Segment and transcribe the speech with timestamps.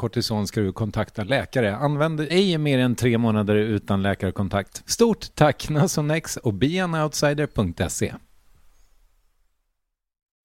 [0.00, 1.76] kortison ska du kontakta läkare.
[1.76, 4.82] Använd ej mer än tre månader utan läkarkontakt.
[4.86, 8.14] Stort tack Nasonex och beanoutsider.se.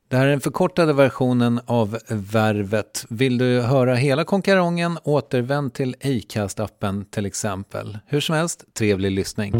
[0.07, 3.05] Det här är den förkortade versionen av Värvet.
[3.09, 7.97] Vill du höra hela konkarongen, återvänd till Acast-appen till exempel.
[8.05, 9.53] Hur som helst, trevlig lyssning.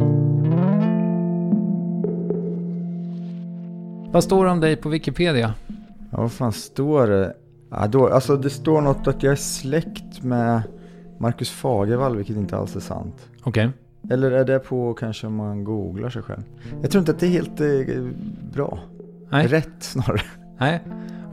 [4.12, 5.54] Vad står det om dig på Wikipedia?
[6.12, 7.36] Ja, vad fan står det?
[7.78, 10.62] Ja, då, alltså det står något att jag är släkt med
[11.18, 13.30] Marcus Fagervall, vilket inte alls är sant.
[13.44, 13.70] Okej.
[14.12, 16.42] Eller är det på kanske om man googlar sig själv?
[16.82, 18.04] Jag tror inte att det är helt eh,
[18.54, 18.80] bra.
[19.30, 19.48] Nej.
[19.48, 20.22] Rätt snarare.
[20.58, 20.82] Nej,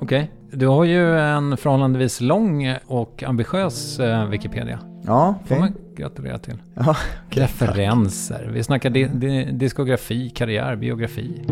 [0.01, 0.31] okej.
[0.51, 4.79] Du har ju en förhållandevis lång och ambitiös eh, Wikipedia.
[5.07, 5.61] Ja, får okej.
[5.61, 6.63] man gratulera till.
[6.75, 8.51] Ja, okej, Referenser.
[8.53, 11.43] Vi snackar di di diskografi, karriär, biografi.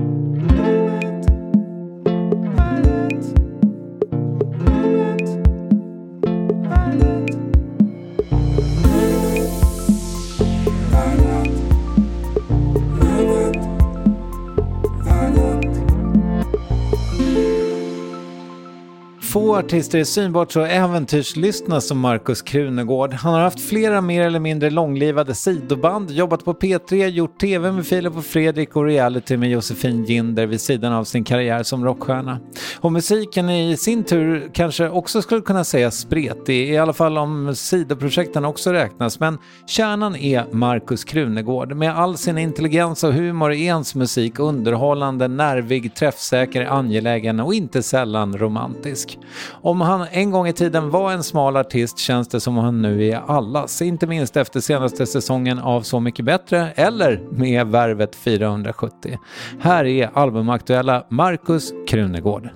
[19.60, 23.12] Artister är synbart så äventyrslystna som Markus Krunegård.
[23.12, 27.86] Han har haft flera mer eller mindre långlivade sidoband, jobbat på P3, gjort TV med
[27.86, 32.38] Filip och Fredrik och reality med Josefin Ginder vid sidan av sin karriär som rockstjärna.
[32.80, 37.54] Och musiken i sin tur kanske också skulle kunna sägas spretig, i alla fall om
[37.54, 41.76] sidoprojekten också räknas, men kärnan är Markus Krunegård.
[41.76, 47.82] Med all sin intelligens och humor är hans musik underhållande, nervig, träffsäker, angelägen och inte
[47.82, 49.18] sällan romantisk.
[49.52, 52.82] Om han en gång i tiden var en smal artist känns det som om han
[52.82, 58.16] nu är allas, inte minst efter senaste säsongen av Så mycket bättre eller med Värvet
[58.16, 59.18] 470.
[59.60, 62.48] Här är albumaktuella Markus Krunegård.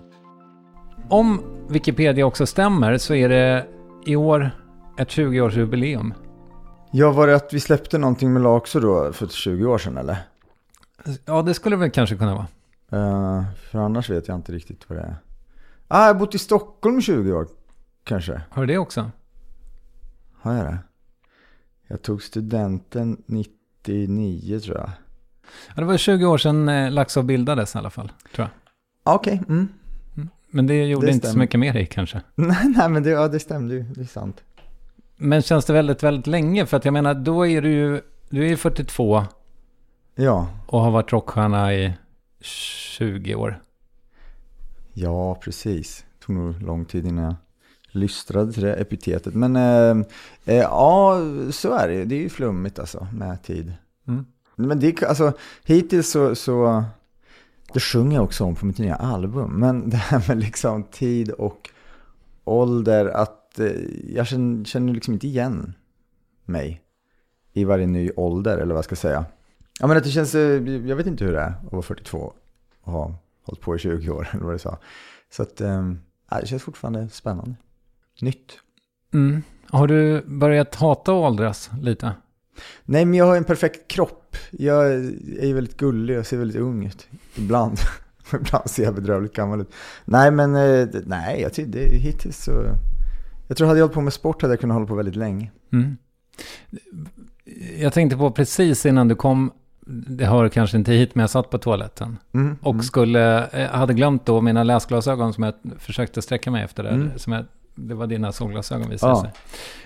[1.08, 3.66] Om Wikipedia också stämmer så är det
[4.06, 4.50] i år
[4.98, 6.12] ett 20-årsjubileum.
[6.90, 10.16] Ja, var det att vi släppte någonting med Laxo då för 20 år sedan eller?
[11.24, 12.46] Ja, det skulle väl kanske kunna vara.
[12.92, 15.16] Eh, för annars vet jag inte riktigt vad det är.
[15.88, 17.48] Ah, jag har bott i Stockholm i 20 år.
[18.04, 18.42] Kanske.
[18.50, 19.10] Har du det också?
[20.40, 20.78] Har jag det?
[21.88, 24.90] Jag tog studenten 99 tror jag.
[25.68, 28.48] Ja, det var 20 år sedan eh, Laxå bildades i alla fall, tror jag.
[29.02, 29.68] Ah, Okej, mm.
[30.50, 32.20] Men det gjorde Det inte så mycket mer i kanske.
[32.34, 34.42] nej, nej men det, ja, det stämde ju, det är sant.
[35.16, 36.66] Men känns det väldigt, väldigt länge?
[36.66, 39.24] För att jag menar, då är du ju, du är ju 42
[40.14, 41.94] Ja, och har varit rockstjärna i
[42.40, 43.60] 20 år.
[44.94, 46.04] Ja precis.
[46.18, 47.34] Det tog nog lång tid innan jag
[47.94, 49.34] lystrade till det epitetet.
[49.34, 50.06] Men eh,
[50.44, 51.20] eh, ja,
[51.50, 52.04] så är det.
[52.04, 53.72] Det är ju flummigt alltså med tid.
[54.08, 54.26] Mm.
[54.56, 55.32] Men det är, alltså,
[55.64, 56.84] hittills så, så,
[57.72, 59.50] det sjunger jag också om på mitt nya album.
[59.50, 61.70] Men det här med liksom tid och
[62.44, 63.72] ålder, att eh,
[64.14, 65.74] jag känner, känner liksom inte igen
[66.44, 66.80] mig
[67.52, 69.24] i varje ny ålder, eller vad jag ska säga.
[69.80, 72.32] Ja men att det känns, eh, jag vet inte hur det är att vara 42
[72.80, 73.14] och ha
[73.44, 74.78] hållit på i 20 år, eller vad det sa.
[75.30, 75.60] Så att,
[76.30, 77.54] ja, det känns fortfarande spännande.
[78.20, 78.58] Nytt.
[79.14, 79.42] Mm.
[79.70, 82.12] Har du börjat hata att åldras lite?
[82.84, 84.36] Nej, men jag har en perfekt kropp.
[84.50, 87.08] Jag är ju väldigt gullig och ser väldigt ung ut.
[87.34, 87.78] Ibland.
[88.34, 89.72] Ibland ser jag bedrövligt gammal ut.
[90.04, 92.76] Nej, men eh, nej, jag tycker det hittills så...
[93.48, 95.50] Jag tror hade jag hållit på med sport hade jag kunnat hålla på väldigt länge.
[95.72, 95.96] Mm.
[97.78, 99.52] Jag tänkte på precis innan du kom,
[99.86, 102.18] det hör kanske inte hit, men jag satt på toaletten.
[102.34, 102.82] Mm, Och mm.
[102.82, 106.90] skulle, jag hade glömt då mina läsglasögon som jag försökte sträcka mig efter där.
[106.90, 107.10] Mm.
[107.16, 107.44] Som jag,
[107.74, 109.20] det var dina solglasögon visade Ja.
[109.20, 109.30] sig.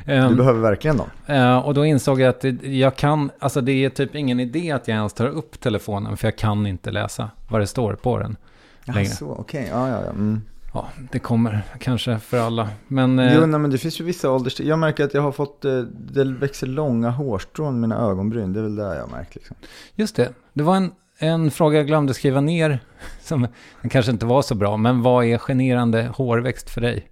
[0.06, 1.06] Du Ehm, behöver verkligen dem.
[1.26, 4.88] eh, och då insåg jag att jag kan, alltså det är typ ingen idé att
[4.88, 8.36] jag ens tar upp telefonen för jag kan inte läsa vad det står på den.
[8.84, 9.08] Ja, längre.
[9.08, 9.68] så, okej.
[9.72, 10.10] Ja, ja, ja.
[10.10, 10.42] Mm.
[10.74, 12.68] Ja, det kommer kanske för alla.
[12.88, 14.60] Men eh, Jo, nej, men det finns ju vissa ålders...
[14.60, 15.64] Jag märker att jag har fått...
[15.64, 15.78] eh,
[16.12, 18.52] Det växer långa hårstrån i mina ögonbryn.
[18.52, 19.56] Det är väl där jag märkt liksom.
[19.94, 22.80] just det, det var en, en fråga jag glömde skriva ner.
[23.22, 23.46] Som
[23.80, 27.08] den kanske inte var så bra, men vad är generande hårväxt för dig?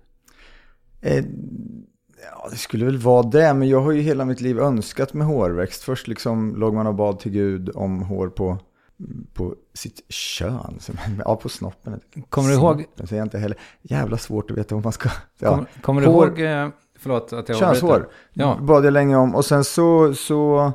[1.01, 1.25] Eh,
[2.33, 5.27] ja, det skulle väl vara det, men jag har ju hela mitt liv önskat med
[5.27, 5.83] hårväxt.
[5.83, 8.59] Först liksom låg man och bad till Gud om hår på,
[9.35, 10.79] på sitt kön.
[11.25, 12.01] Ja, på snoppen.
[12.29, 13.59] Kommer du ihåg, Snoppen säger jag inte heller.
[13.83, 15.09] Jävla svårt att veta vad man ska...
[15.39, 15.57] Ja.
[15.57, 18.09] kom, kommer du Hår- ihåg, eh, förlåt att jag Könshår.
[18.33, 18.59] Ja.
[18.61, 19.35] bad jag länge om.
[19.35, 20.73] Och sen så, så,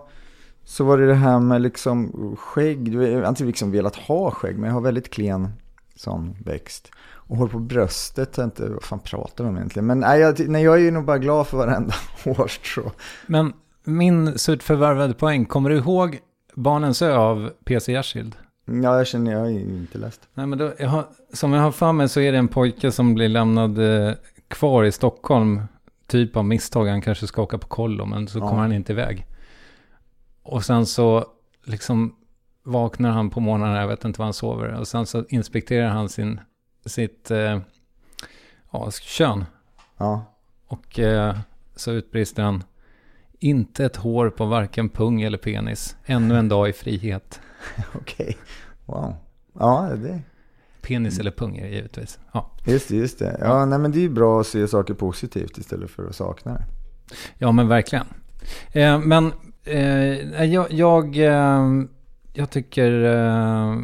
[0.63, 2.93] så var det det här med liksom skägg.
[2.93, 5.49] Jag har inte liksom velat ha skägg, men jag har väldigt klen
[5.95, 6.91] sån växt.
[7.31, 9.85] Och hår på bröstet, har inte, vad fan pratar de om egentligen?
[9.85, 12.91] Men nej, jag, nej, jag är ju nog bara glad för varenda hårstrå.
[13.27, 13.53] Men
[13.83, 16.19] min surt förvärvade poäng, kommer du ihåg
[16.55, 17.91] Barnens ö av P.C.
[17.93, 18.35] Jersild?
[18.65, 20.21] Ja, jag känner, jag har inte läst.
[20.33, 22.91] Nej, men då, jag har, som jag har för mig så är det en pojke
[22.91, 23.77] som blir lämnad
[24.07, 24.13] eh,
[24.47, 25.61] kvar i Stockholm.
[26.07, 28.47] Typ av misstag, han kanske ska åka på kollo, men så Ja.
[28.49, 29.25] kommer han inte iväg.
[30.43, 31.25] Och sen så
[31.65, 32.15] liksom
[32.63, 34.73] vaknar han på morgonen, jag vet inte vad han sover.
[34.79, 36.39] Och sen så inspekterar han sin,
[36.85, 37.59] sitt eh,
[38.71, 39.45] ja, kön.
[39.97, 40.25] Ja,
[40.67, 41.37] Och eh,
[41.75, 42.63] så utbrister han,
[43.41, 45.95] inte ett hår på varken pung eller penis.
[46.05, 47.39] Ännu en dag i frihet.
[47.93, 48.37] okej.
[48.85, 49.15] Wow.
[49.59, 50.21] Ja, det,
[50.81, 52.19] Penis eller pung är det givetvis.
[52.31, 52.51] Ja.
[52.65, 53.37] just det, just det.
[53.39, 56.53] Ja, nej men det är ju bra att se saker positivt istället för att sakna
[56.53, 56.63] det.
[57.37, 58.05] Ja, men verkligen.
[58.71, 59.33] Eh, men
[59.63, 61.67] eh, jag, jag, eh,
[62.33, 63.77] jag tycker eh,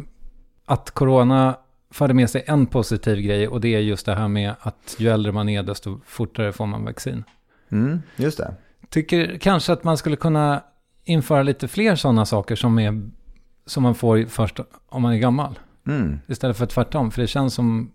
[0.64, 1.56] att corona
[1.90, 5.08] förde med sig en positiv grej och det är just det här med att ju
[5.08, 7.24] äldre man är desto fortare får man vaccin.
[7.70, 8.54] Mm, just det.
[8.90, 10.62] Tycker kanske att man skulle kunna
[11.04, 13.10] införa lite fler sådana saker som, är,
[13.66, 15.58] som man får först om man är gammal.
[15.86, 16.18] Mm.
[16.26, 17.90] Istället för tvärtom, för det känns som,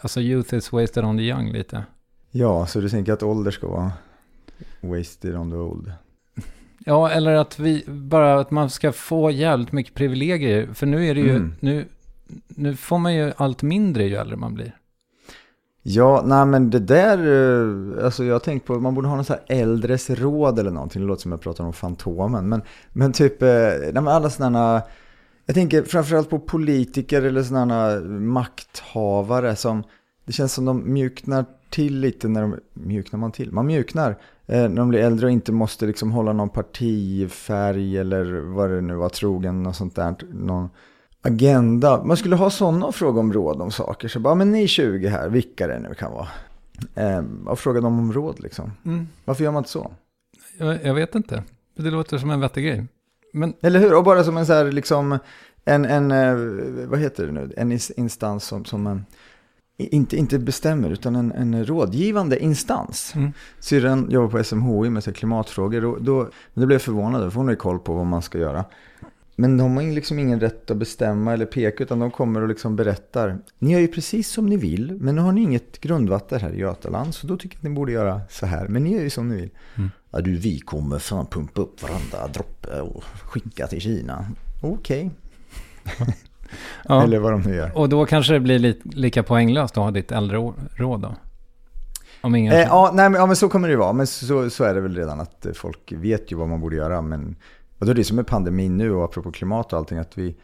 [0.00, 1.84] alltså youth is wasted on the young lite.
[2.30, 3.92] Ja, så du tänker att ålder ska vara
[4.80, 5.92] wasted on the old?
[6.84, 10.68] Ja, eller att vi bara att man ska få jävligt mycket privilegier.
[10.74, 11.54] För nu är det ju, Mm.
[11.60, 11.86] nu,
[12.48, 14.76] nu får man ju allt mindre ju äldre man blir.
[15.82, 19.24] Ja, nej men det där, eh, alltså jag har tänkt på, man borde ha någon
[19.24, 21.02] sån här äldres råd eller någonting.
[21.02, 22.48] Det låter som jag pratar om Fantomen.
[22.48, 22.62] Men,
[22.92, 23.48] men typ, eh,
[23.80, 24.82] nej men alla sådana,
[25.46, 29.82] jag tänker framförallt på politiker eller sådana makthavare som,
[30.24, 33.52] det känns som de mjuknar till lite när de, mjuknar man till?
[33.52, 34.10] Man mjuknar
[34.46, 38.80] eh, när de blir äldre och inte måste liksom hålla någon partifärg eller vad det
[38.80, 40.14] nu var, trogen och sånt där.
[40.32, 40.68] Någon,
[41.22, 42.04] agenda.
[42.04, 44.08] Man skulle ha sådana och fråga om råd om saker.
[44.08, 46.28] Så bara, men ni 20 här, vilka det nu kan vara.
[46.94, 48.72] Eh, och fråga dem om råd liksom.
[49.24, 49.92] Varför gör man inte så?
[50.58, 51.42] Jag, jag vet inte.
[51.76, 52.86] Det låter som en vettig grej.
[53.32, 53.94] Men Eller hur?
[53.94, 55.18] Och bara som en så här liksom,
[55.64, 59.06] en, en eh, vad heter det nu, en ins- instans som, som en,
[59.76, 63.12] inte, inte bestämmer utan en, en rådgivande instans.
[63.14, 63.32] Mm.
[63.60, 65.80] Syrran jobbar på SMHI med så klimatfrågor.
[65.80, 68.38] Då, då, då blev jag förvånad, för hon har ju koll på vad man ska
[68.38, 68.64] göra.
[69.36, 72.76] Men de har liksom ingen rätt att bestämma eller peka utan de kommer och liksom
[72.76, 73.38] berättar.
[73.58, 76.58] Ni gör ju precis som ni vill men nu har ni inget grundvatten här i
[76.58, 78.68] Götaland så då tycker jag att ni borde göra så här.
[78.68, 79.50] Men ni gör ju som ni vill.
[79.76, 79.90] Mm.
[80.10, 84.26] Ja du vi kommer fan pumpa upp varandra droppe och skicka till Kina.
[84.62, 85.10] Okej.
[85.84, 86.06] Okay.
[86.84, 87.02] ja.
[87.02, 87.78] Eller vad de nu gör.
[87.78, 90.36] Och då kanske det blir li lika poänglöst att ha ditt äldre
[90.76, 91.14] råd då?
[92.20, 92.52] Om ingen...
[92.54, 93.92] Eh, ja, nej, men, ja, men så kommer det ju vara.
[93.92, 97.00] Men så, så är det väl redan att folk vet ju vad man borde göra.
[97.00, 97.36] Men
[97.82, 100.36] och då är det som med pandemin nu och apropå klimat och allting att vi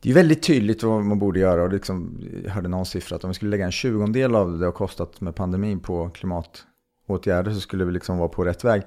[0.00, 3.24] det är väldigt tydligt vad man borde göra och liksom, jag hörde någon siffra att
[3.24, 7.52] om vi skulle lägga en tjugondel av det det har kostat med pandemin på klimatåtgärder
[7.52, 8.82] så skulle vi liksom vara på rätt väg.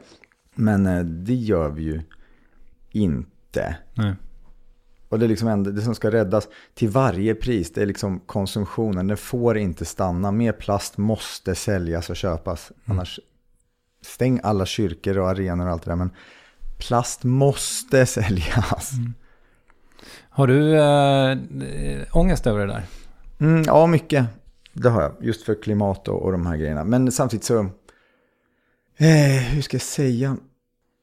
[0.55, 2.01] Men eh, det gör vi ju
[2.91, 3.77] inte.
[3.93, 4.13] Nej.
[5.09, 9.07] Och det är liksom det som ska räddas till varje pris, det är liksom konsumtionen.
[9.07, 10.31] Den får inte stanna.
[10.31, 12.71] Mer plast måste säljas och köpas.
[12.71, 12.97] Mm.
[12.97, 13.19] Annars
[14.01, 15.95] stäng alla kyrkor och arenor och allt det där.
[15.95, 16.11] Men
[16.77, 18.93] plast måste säljas.
[18.93, 19.13] Mm.
[20.29, 22.83] Har du äh, ångest över det där?
[23.39, 24.25] Mm, ja, mycket.
[24.73, 25.11] Det har jag.
[25.21, 26.83] Just för klimat och, och de här grejerna.
[26.83, 27.59] Men samtidigt så...
[28.97, 30.37] Eh, hur ska jag säga?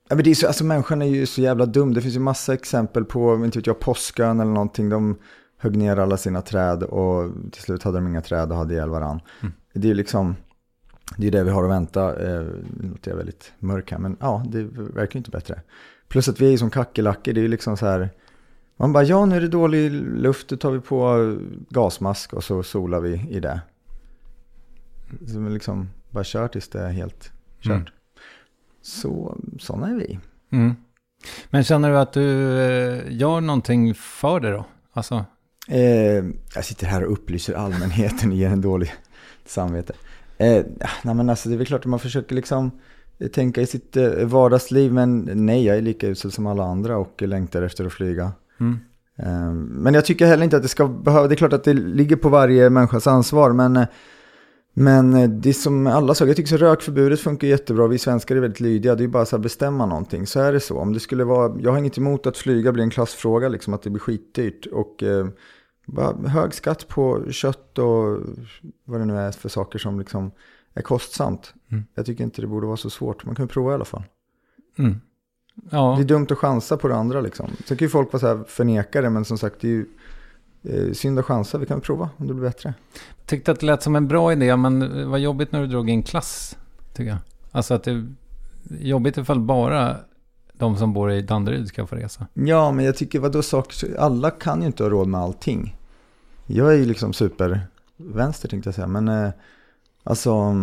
[0.09, 1.95] Ja, men det är så, alltså, människan är ju så jävla dum.
[1.95, 4.89] Det finns ju massa exempel på, inte vet jag, påskön eller någonting.
[4.89, 5.19] De
[5.59, 8.91] högg ner alla sina träd och till slut hade de inga träd och hade ihjäl
[8.91, 9.25] varandra.
[9.43, 9.55] Mm.
[9.73, 10.37] Det är ju liksom...
[11.17, 12.27] Det är det vi har att vänta.
[12.27, 12.43] Eh,
[12.81, 15.61] nu låter jag väldigt mörk här, men ja, det verkar inte bättre.
[16.09, 18.11] Plus att vi är som kackerlackor, det är liksom så här.
[18.77, 21.37] Man bara, ja nu är det dålig luft, då tar vi på
[21.69, 23.61] gasmask och så solar vi i det.
[25.27, 27.73] Så man liksom bara kör tills det är helt kört.
[27.73, 27.85] Mm.
[28.83, 30.19] Så sådana är vi.
[30.53, 30.75] Mm.
[31.51, 34.65] Men känner du att du eh, gör någonting för det då?
[34.93, 35.25] Alltså...
[35.69, 38.93] Eh, jag sitter här och upplyser allmänheten och ger en dålig
[39.47, 39.93] samvete.
[40.39, 40.65] Eh,
[41.03, 42.71] nej men alltså det är väl klart att man försöker liksom
[43.33, 44.93] tänka i sitt eh, vardagsliv.
[44.93, 48.33] Men nej, jag är lika usel som alla andra och längtar efter att flyga.
[48.61, 48.79] Mm.
[49.19, 51.73] Eh, men jag tycker heller inte att det ska behöva, det är klart att det
[51.73, 53.53] ligger på varje människas ansvar.
[53.53, 53.87] Men, eh,
[54.77, 57.87] men det är som alla saker, jag tycker så rökförbudet funkar jättebra.
[57.87, 60.27] Vi svenskar är väldigt lydiga, det är bara så att bestämma någonting.
[60.27, 60.79] Så är det så.
[60.79, 63.83] Om det skulle vara, jag har inget emot att flyga blir en klassfråga, liksom att
[63.83, 64.67] det blir skitdyrt.
[64.67, 65.03] Och
[65.87, 68.19] bara hög skatt på kött och
[68.85, 70.31] vad det nu är för saker som liksom
[70.75, 71.55] är kostsamt.
[71.71, 71.85] Mm.
[71.95, 73.25] Jag tycker inte det borde vara så svårt.
[73.25, 74.03] Man kan prova i alla fall.
[74.79, 75.01] Mm.
[75.71, 75.95] Ja.
[75.97, 77.51] Det är dumt att chansa på det andra liksom.
[77.67, 79.87] Sen kan ju folk vara så här förnekare, men som sagt det är ju
[80.63, 81.59] eh, synd att chansa.
[81.59, 82.75] Vi kan prova om det blir bättre.
[83.19, 85.67] Jag tyckte att det lät som en bra idé, men det var jobbigt när du
[85.67, 86.57] drog in klass,
[86.95, 87.19] tycker jag.
[87.51, 88.07] Alltså att det är
[88.81, 89.97] jobbigt ifall bara
[90.59, 92.27] de som bor i Danderyd ska få resa.
[92.35, 95.77] Ja, men jag tycker vadå saker, alla kan ju inte ha råd med allting.
[96.47, 99.31] Jag är ju liksom supervänster tänkte jag säga, men eh,
[100.05, 100.55] alltså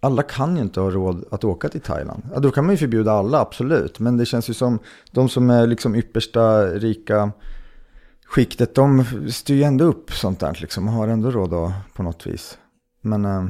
[0.00, 2.22] alla kan ju inte ha råd att åka till Thailand.
[2.34, 3.98] Ja, då kan man ju förbjuda alla, absolut.
[3.98, 4.78] Men det känns ju som
[5.10, 7.32] de som är liksom yppersta rika
[8.24, 10.88] skiktet, de styr ju ändå upp sånt där liksom.
[10.88, 12.58] och Har ändå råd då, på något vis.
[13.00, 13.46] Men eh,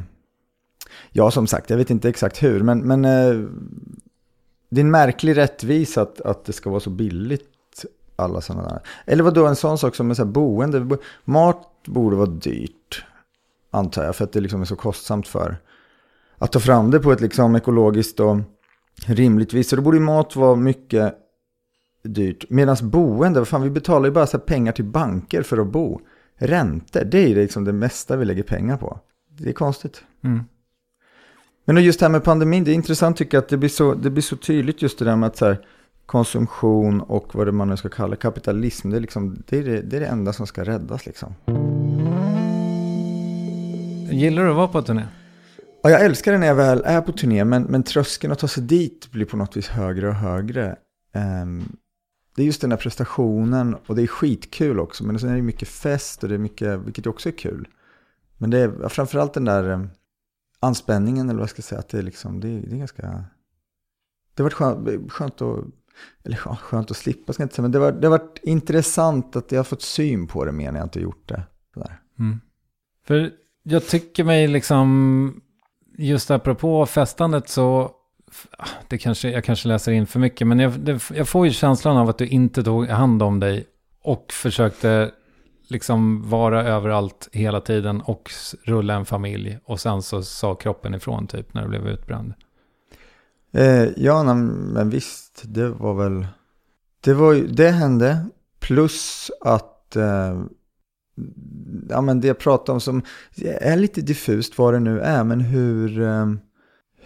[1.10, 2.62] ja, som sagt, jag vet inte exakt hur.
[2.62, 3.48] Men, men eh,
[4.68, 7.52] det är en märklig rättvisa att, att det ska vara så billigt
[8.16, 8.80] alla sådana där.
[9.06, 10.98] Eller vad då en sån sak som är så här boende.
[11.24, 13.04] Mat borde vara dyrt,
[13.70, 15.56] antar jag, för att det liksom är så kostsamt för
[16.38, 18.36] att ta fram det på ett liksom ekologiskt och
[19.06, 19.68] rimligt vis.
[19.68, 21.14] Så då borde ju mat vara mycket
[22.02, 22.44] dyrt.
[22.50, 26.00] Medan boende, vad fan, vi betalar ju bara så pengar till banker för att bo.
[26.38, 29.00] Räntor, det är ju liksom det mesta vi lägger pengar på.
[29.38, 30.02] Det är konstigt.
[30.24, 30.44] Mm.
[31.68, 33.94] Men just det här med pandemin, det är intressant tycker jag att det blir så,
[33.94, 35.58] det blir så tydligt just det där med att så här,
[36.06, 39.82] konsumtion och vad det man nu ska kalla kapitalism, det är, liksom, det, är det,
[39.82, 41.34] det är det enda som ska räddas liksom.
[44.10, 45.02] Gillar du att vara på turné?
[45.82, 48.48] Ja, jag älskar det när jag väl är på turné, men, men tröskeln att ta
[48.48, 50.76] sig dit blir på något vis högre och högre.
[51.42, 51.76] Um,
[52.36, 55.42] det är just den där prestationen och det är skitkul också, men sen är det
[55.42, 57.68] mycket fest och det är mycket, vilket också är kul.
[58.38, 59.90] Men det är framförallt den där um,
[60.60, 63.24] anspänningen, eller vad jag ska säga, att det är liksom, det är, det är ganska...
[64.34, 65.64] Det har varit skönt, skönt att
[66.24, 68.40] eller ja, skönt att slippa ska jag inte säga, men det har, det har varit
[68.42, 71.42] intressant att jag har fått syn på det mer när jag inte gjort det.
[72.18, 72.40] Mm.
[73.06, 73.30] För
[73.62, 75.40] jag tycker mig liksom,
[75.98, 77.90] just apropå festandet så,
[78.58, 81.52] ah, det kanske, jag kanske läser in för mycket, men jag, det, jag får ju
[81.52, 83.66] känslan av att du inte tog hand om dig
[84.02, 85.10] och försökte
[85.68, 88.30] liksom vara överallt hela tiden och
[88.64, 92.34] rulla en familj och sen så sa kroppen ifrån typ när du blev utbränd.
[93.52, 96.26] Eh, ja, men visst, det var väl...
[97.00, 98.26] Det, var, det hände,
[98.60, 99.96] plus att...
[99.96, 100.42] Eh,
[101.88, 103.02] ja, men det jag pratade om som
[103.60, 106.00] är lite diffust vad det nu är, men hur...
[106.00, 106.26] Eh,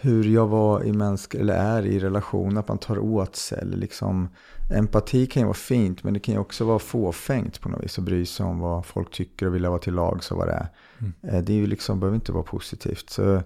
[0.03, 3.77] hur jag var i mänsk eller är i relation, att man tar åt sig eller
[3.77, 4.29] liksom
[4.71, 7.97] empati kan ju vara fint, men det kan ju också vara fåfängt på något vis.
[7.97, 10.53] Och bry sig om vad folk tycker och vilja vara till lag så vad det
[10.53, 10.67] är.
[10.99, 11.13] Mm.
[11.21, 13.09] Eh, det är ju liksom, behöver inte vara positivt.
[13.09, 13.41] Så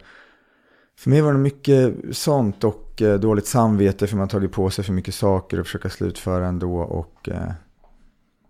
[0.98, 4.86] för mig var det mycket sånt och eh, dåligt samvete för man tagit på sig
[4.86, 6.78] för mycket saker och försöka slutföra ändå.
[6.80, 7.52] Och, eh,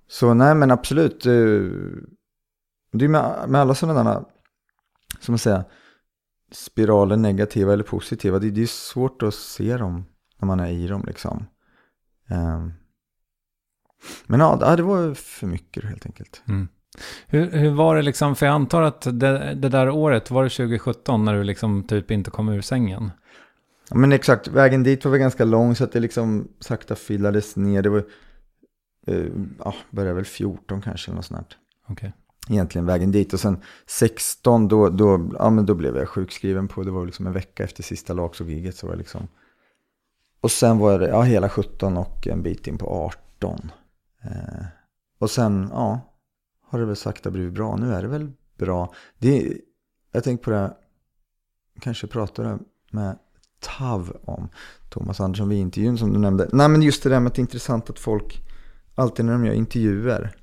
[0.08, 1.24] så nej men absolut.
[2.91, 4.24] Det är med, med alla sådana där,
[5.20, 5.63] som man säger,
[6.51, 8.39] spiraler negativa eller positiva.
[8.39, 10.05] Det, det är svårt att se dem
[10.39, 11.46] när man är i dem liksom.
[12.29, 12.74] Um,
[14.27, 16.41] men ja, det var för mycket helt enkelt.
[16.48, 16.67] Mm.
[17.27, 20.50] Hur, hur, var det liksom, för jag antar att det, det, där året, var det
[20.50, 23.12] 2017 när du liksom typ inte kom ur sängen?
[23.89, 27.55] Ja men exakt, vägen dit var väl ganska lång så att det liksom sakta fillades
[27.55, 27.82] ner.
[27.82, 28.03] Det var,
[29.10, 31.58] uh, ja, började väl 14 kanske eller något sånt.
[31.88, 32.12] Okay.
[32.50, 36.84] Egentligen vägen dit och sen 16 då, då, ja, men då blev jag sjukskriven på,
[36.84, 39.27] det var liksom en vecka efter sista lagsågiget så var det liksom.
[40.42, 43.72] Och sen var det, ja hela 17 och en bit in på 18.
[44.24, 44.65] Eh,
[45.20, 46.00] och sen, ja,
[46.62, 47.75] har det väl sakta blivit bra.
[47.75, 48.94] Nu är det väl bra.
[49.18, 49.58] Det,
[50.12, 50.74] jag tänkte på det,
[51.80, 52.60] kanske pratade
[52.92, 53.18] med
[53.60, 54.50] Tav om,
[54.89, 56.50] Thomas Andersson vid intervjun som du nämnde.
[56.54, 58.42] Nej men just det där med att det är intressant att folk,
[58.96, 60.36] alltid när de gör intervjuer,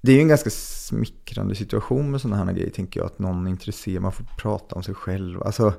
[0.00, 3.06] det är ju en ganska smickrande situation med sådana här grejer tänker jag.
[3.06, 5.42] Att någon är intresserad, man får prata om sig själv.
[5.42, 5.74] Alltså,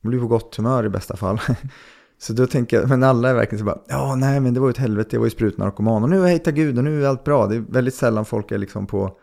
[0.00, 1.40] man blir på gott humör i bästa fall.
[2.18, 4.68] Så då tänker jag, men alla är verkligen så bara, ja nej men det var
[4.68, 7.24] ju ett helvete, jag var ju sprutnarkoman och nu hittat Gud och nu är allt
[7.24, 7.46] bra.
[7.46, 9.18] Det är väldigt sällan folk är liksom på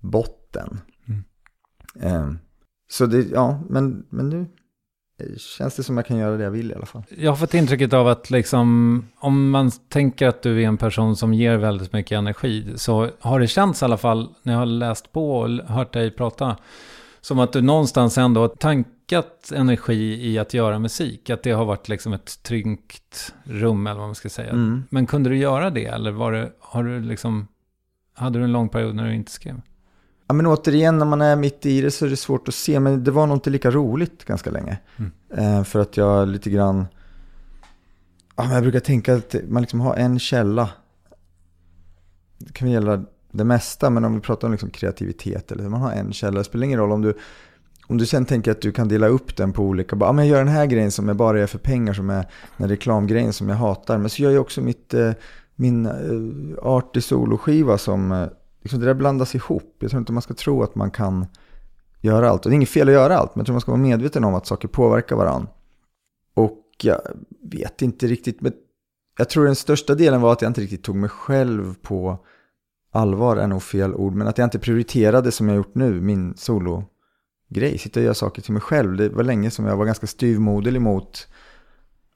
[0.00, 0.80] botten.
[1.08, 2.22] Mm.
[2.22, 2.38] Um,
[2.90, 4.46] så det, ja, men, men nu
[5.36, 7.02] känns det som jag kan göra det jag vill i alla fall.
[7.08, 11.16] Jag har fått intrycket av att liksom, om man tänker att du är en person
[11.16, 14.66] som ger väldigt mycket energi, så har det känts i alla fall, när jag har
[14.66, 16.56] läst på och hört dig prata,
[17.20, 21.30] som att du någonstans ändå har tankat energi i att göra musik.
[21.30, 24.50] Att det har varit liksom ett tryggt rum eller vad man ska säga.
[24.50, 24.82] Mm.
[24.90, 27.48] Men kunde du göra det eller var det, har du liksom,
[28.14, 29.60] hade du en lång period när du inte skrev?
[30.26, 32.80] Ja men återigen när man är mitt i det så är det svårt att se.
[32.80, 34.78] Men det var nog inte lika roligt ganska länge.
[34.96, 35.12] Mm.
[35.36, 36.86] Eh, för att jag lite grann,
[38.36, 40.70] ja, jag brukar tänka att man liksom har en källa.
[42.38, 45.92] Det kan gälla det mesta, men om vi pratar om liksom kreativitet, eller man har
[45.92, 47.14] en källa, det spelar ingen roll om du
[47.90, 50.32] om du sen tänker att du kan dela upp den på olika, bara, men jag
[50.32, 52.26] gör den här grejen som jag bara är för pengar, som är
[52.56, 53.98] den reklamgrejen som jag hatar.
[53.98, 55.12] Men så gör jag också mitt, eh,
[55.54, 58.28] min eh, uh, artig soloskiva som, eh,
[58.62, 59.76] liksom det där blandas ihop.
[59.78, 61.26] Jag tror inte man ska tro att man kan
[62.00, 62.44] göra allt.
[62.44, 64.24] Och det är inget fel att göra allt, men jag tror man ska vara medveten
[64.24, 65.48] om att saker påverkar varandra.
[66.34, 67.00] Och jag
[67.42, 68.52] vet inte riktigt, men
[69.18, 72.18] jag tror den största delen var att jag inte riktigt tog mig själv på
[72.90, 76.36] allvar är nog fel ord, men att jag inte prioriterade som jag gjort nu, min
[76.36, 77.78] solo-grej.
[77.78, 78.96] Sitta och göra saker till mig själv.
[78.96, 81.28] Det var länge som jag var ganska styvmoderlig mot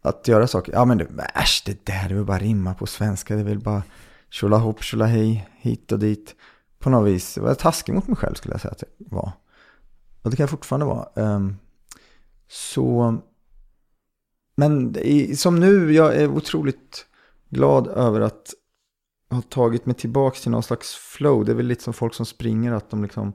[0.03, 0.73] att göra saker.
[0.73, 3.37] Ja men det, äsch, det där, det vill bara rimma på svenska.
[3.37, 3.83] Det vill bara
[4.31, 6.35] tjolahopp, tjolahej, hit och dit.
[6.79, 9.33] På något vis, det var taskig mot mig själv skulle jag säga att det var.
[10.23, 11.09] Och det kan jag fortfarande vara.
[11.17, 11.57] Ehm,
[12.49, 13.17] så,
[14.57, 14.97] men
[15.37, 17.07] som nu, jag är otroligt
[17.51, 18.55] glad över att
[19.35, 21.45] har tagit mig tillbaka till någon slags flow.
[21.45, 23.33] Det är väl lite som folk som springer, att de liksom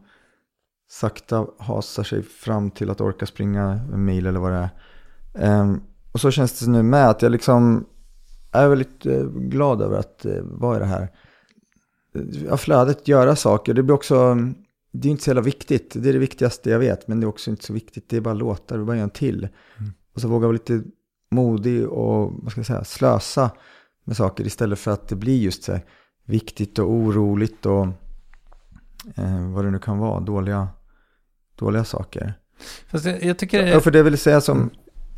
[0.89, 4.69] sakta hasar sig fram till att orka springa en mil eller vad det
[5.33, 5.61] är.
[5.61, 5.81] Um,
[6.11, 7.85] och så känns det nu med att jag liksom
[8.51, 11.09] är väldigt uh, glad över att uh, vara i det här
[12.49, 13.73] ja, flödet, göra saker.
[13.73, 14.37] Det blir också,
[14.91, 15.93] det är inte så jävla viktigt.
[15.95, 18.09] Det är det viktigaste jag vet, men det är också inte så viktigt.
[18.09, 19.47] Det är bara låtar, vi bara gör en till.
[19.77, 19.91] Mm.
[20.13, 20.83] Och så våga vara lite
[21.31, 23.51] modig och vad ska jag säga, slösa
[24.09, 25.81] med saker istället för att det blir just så här
[26.25, 27.87] viktigt och oroligt och
[29.15, 30.67] eh, vad det nu kan vara, dåliga,
[31.55, 32.33] dåliga saker.
[32.87, 33.67] Fast jag, jag tycker.
[33.67, 34.69] Ja, för det vill säga som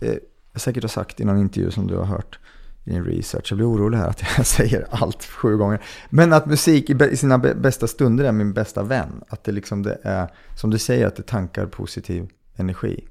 [0.01, 0.15] eh,
[0.51, 2.39] jag säkert har sagt i någon intervju som du har hört
[2.85, 3.51] i din research.
[3.51, 5.81] Jag blir orolig här att jag säger allt sju gånger.
[6.09, 9.23] Men att musik i sina bästa stunder är min bästa vän.
[9.29, 13.07] Att det liksom det är, som du säger, att det tankar positiv energi.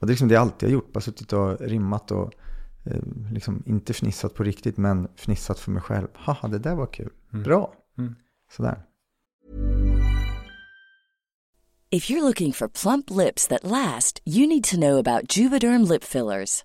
[0.00, 2.32] Och det är liksom det jag alltid har gjort, bara suttit och rimmat och
[3.32, 6.08] liksom inte fnissat på riktigt men fnissat för mig själv.
[6.14, 7.12] Haha, det där var kul.
[7.32, 7.42] Mm.
[7.42, 7.74] Bra.
[7.98, 8.14] Mm.
[8.52, 8.82] Sådär.
[11.90, 16.04] If you're looking for plump lips that last, you need to know about Juvederm lip
[16.04, 16.64] fillers.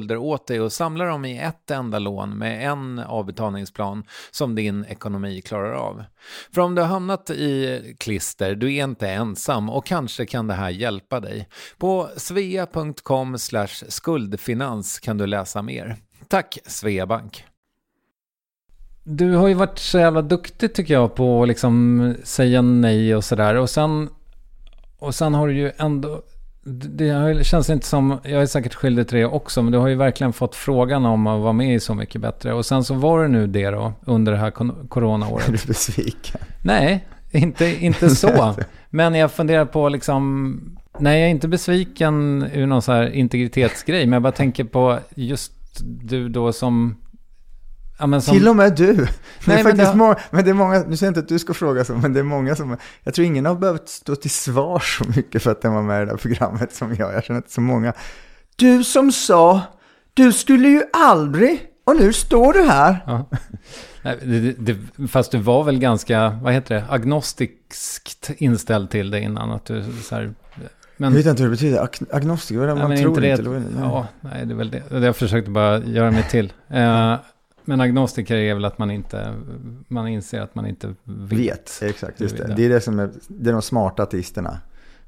[0.01, 4.85] skulder åt dig och samla dem i ett enda lån med en avbetalningsplan som din
[4.85, 6.03] ekonomi klarar av.
[6.53, 10.53] För om du har hamnat i klister, du är inte ensam och kanske kan det
[10.53, 11.47] här hjälpa dig.
[11.77, 13.37] På svea.com
[13.87, 15.95] skuldfinans kan du läsa mer.
[16.27, 17.45] Tack Sveabank!
[19.03, 23.23] Du har ju varit så jävla duktig tycker jag på att liksom säga nej och
[23.23, 23.55] sådär.
[23.55, 24.09] Och sen,
[24.99, 26.21] och sen har du ju ändå
[26.63, 29.95] det känns inte som, jag är säkert skyldig till det också, men du har ju
[29.95, 32.53] verkligen fått frågan om att vara med i Så Mycket Bättre.
[32.53, 34.51] Och sen så var det nu det då, under det här
[34.87, 35.47] coronaåret.
[35.47, 36.41] Är du besviken?
[36.63, 38.55] Nej, inte, inte så.
[38.89, 40.59] Men jag funderar på liksom,
[40.99, 44.99] nej jag är inte besviken ur någon så här integritetsgrej, men jag bara tänker på
[45.15, 45.51] just
[45.83, 46.95] du då som
[48.01, 48.33] Ja, som...
[48.33, 49.07] Till och med du.
[49.45, 49.95] Det är men, det...
[49.95, 50.15] Må...
[50.31, 52.19] men det är många, nu säger jag inte att du ska fråga så, men det
[52.19, 55.61] är många som, jag tror ingen har behövt stå till svar så mycket för att
[55.61, 57.13] den var med i det där programmet som jag.
[57.13, 57.93] Jag känner inte så många.
[58.55, 59.61] Du som sa,
[60.13, 63.03] du skulle ju aldrig, och nu står du här.
[63.05, 63.25] Ja.
[64.23, 69.51] Det, det, fast du var väl ganska, vad heter det, agnostiskt inställd till det innan.
[69.51, 70.33] Att du så här,
[70.97, 71.79] men, jag vet inte hur det betyder.
[71.79, 73.41] Ag agnostiker, vad är det man tror inte?
[73.41, 75.05] Det, inte ja, nej, det är väl det.
[75.05, 76.53] Jag försökte bara göra mig till.
[76.73, 77.15] Uh,
[77.65, 79.33] men agnostiker är väl att man inte,
[79.87, 81.39] man inser att man inte vet.
[81.39, 82.53] vet exakt, just det.
[82.55, 84.59] Det är det som är, det är de smarta ateisterna.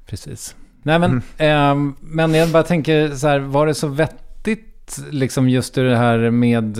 [0.06, 0.56] Precis.
[0.82, 1.88] Nej men, mm.
[1.88, 6.30] eh, men jag bara tänker så här, var det så vettigt liksom just det här
[6.30, 6.78] med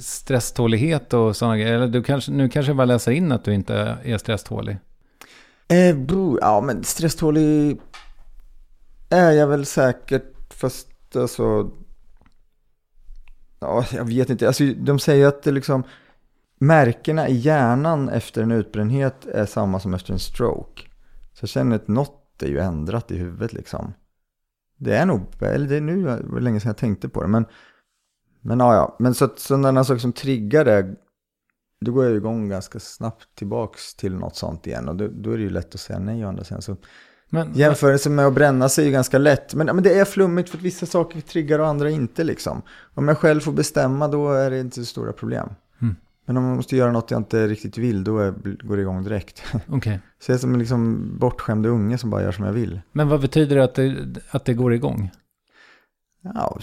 [0.00, 1.74] stresstålighet och sådana grejer?
[1.74, 4.78] Eller du kanske, nu kanske jag bara läser in att du inte är stresstålig?
[5.68, 5.96] Eh,
[6.40, 7.80] ja men stresstålig
[9.10, 11.70] är jag väl säkert, fast alltså
[13.60, 14.46] Ja, jag vet inte.
[14.46, 15.82] Alltså, de säger att det liksom,
[16.58, 20.82] märkena i hjärnan efter en utbrändhet är samma som efter en stroke.
[21.32, 23.92] Så jag känner att något är ju ändrat i huvudet liksom.
[24.76, 27.28] Det är nog, eller det är nu, det var länge sedan jag tänkte på det.
[27.28, 27.46] Men,
[28.40, 28.96] men ja, ja.
[28.98, 30.94] Men så sådana saker som triggar det,
[31.80, 34.88] då går jag igång ganska snabbt tillbaks till något sånt igen.
[34.88, 36.62] Och då, då är det ju lätt att säga nej å andra sidan.
[36.62, 36.76] Så
[37.30, 39.54] men, Jämförelsen med att bränna sig är ju ganska lätt.
[39.54, 42.62] Men, men det är flummigt för att vissa saker triggar och andra inte liksom.
[42.94, 45.48] Om jag själv får bestämma då är det inte så stora problem.
[45.82, 45.96] Mm.
[46.26, 48.30] Men om man måste göra något jag inte riktigt vill, då är,
[48.66, 49.42] går det igång direkt.
[49.68, 50.00] Okej.
[50.18, 52.80] Så jag är som en liksom bortskämd unge som bara gör som jag vill.
[52.92, 55.10] Men vad betyder det att, det att det går igång?
[56.34, 56.58] Ja,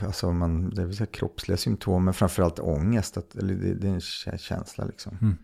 [0.00, 3.16] alltså man, det är vissa kroppsliga symptom, men framförallt ångest.
[3.16, 5.18] Att, eller det, det är en kä- känsla liksom.
[5.22, 5.36] Mm.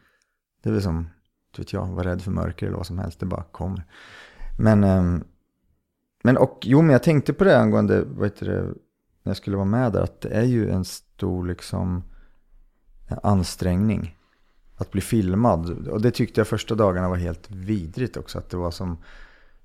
[0.62, 1.08] Det är väl som,
[1.58, 3.84] vet jag, vara rädd för mörker eller vad som helst, det bara kommer.
[4.60, 5.24] Men, ehm,
[6.22, 8.62] men och, jo men jag tänkte på det angående, vad heter det,
[9.22, 12.02] när jag skulle vara med där, att det är ju en stor liksom
[13.22, 14.16] ansträngning
[14.76, 15.88] att bli filmad.
[15.88, 18.98] Och det tyckte jag första dagarna var helt vidrigt också, att det var som,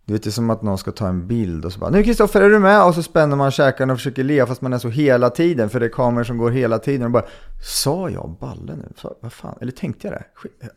[0.05, 2.03] du vet det är som att någon ska ta en bild och så bara, nu
[2.03, 2.85] Kristoffer är du med?
[2.85, 5.79] Och så spänner man käkarna och försöker le fast man är så hela tiden, för
[5.79, 7.05] det är kameror som går hela tiden.
[7.05, 7.25] Och bara,
[7.61, 8.93] sa jag balle nu?
[8.95, 9.57] Så, vad fan?
[9.61, 10.25] Eller tänkte jag det?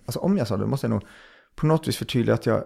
[0.06, 1.02] Alltså om jag sa det, måste jag nog
[1.56, 2.64] på något vis förtydliga att jag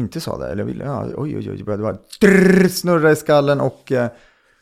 [0.00, 0.48] inte sa det.
[0.48, 4.10] Eller ville, ja, oj, oj, oj, det bara drrr, snurra i skallen och eh,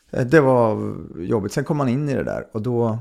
[0.09, 1.53] det var jobbigt.
[1.53, 2.99] Sen kom man in i det där och då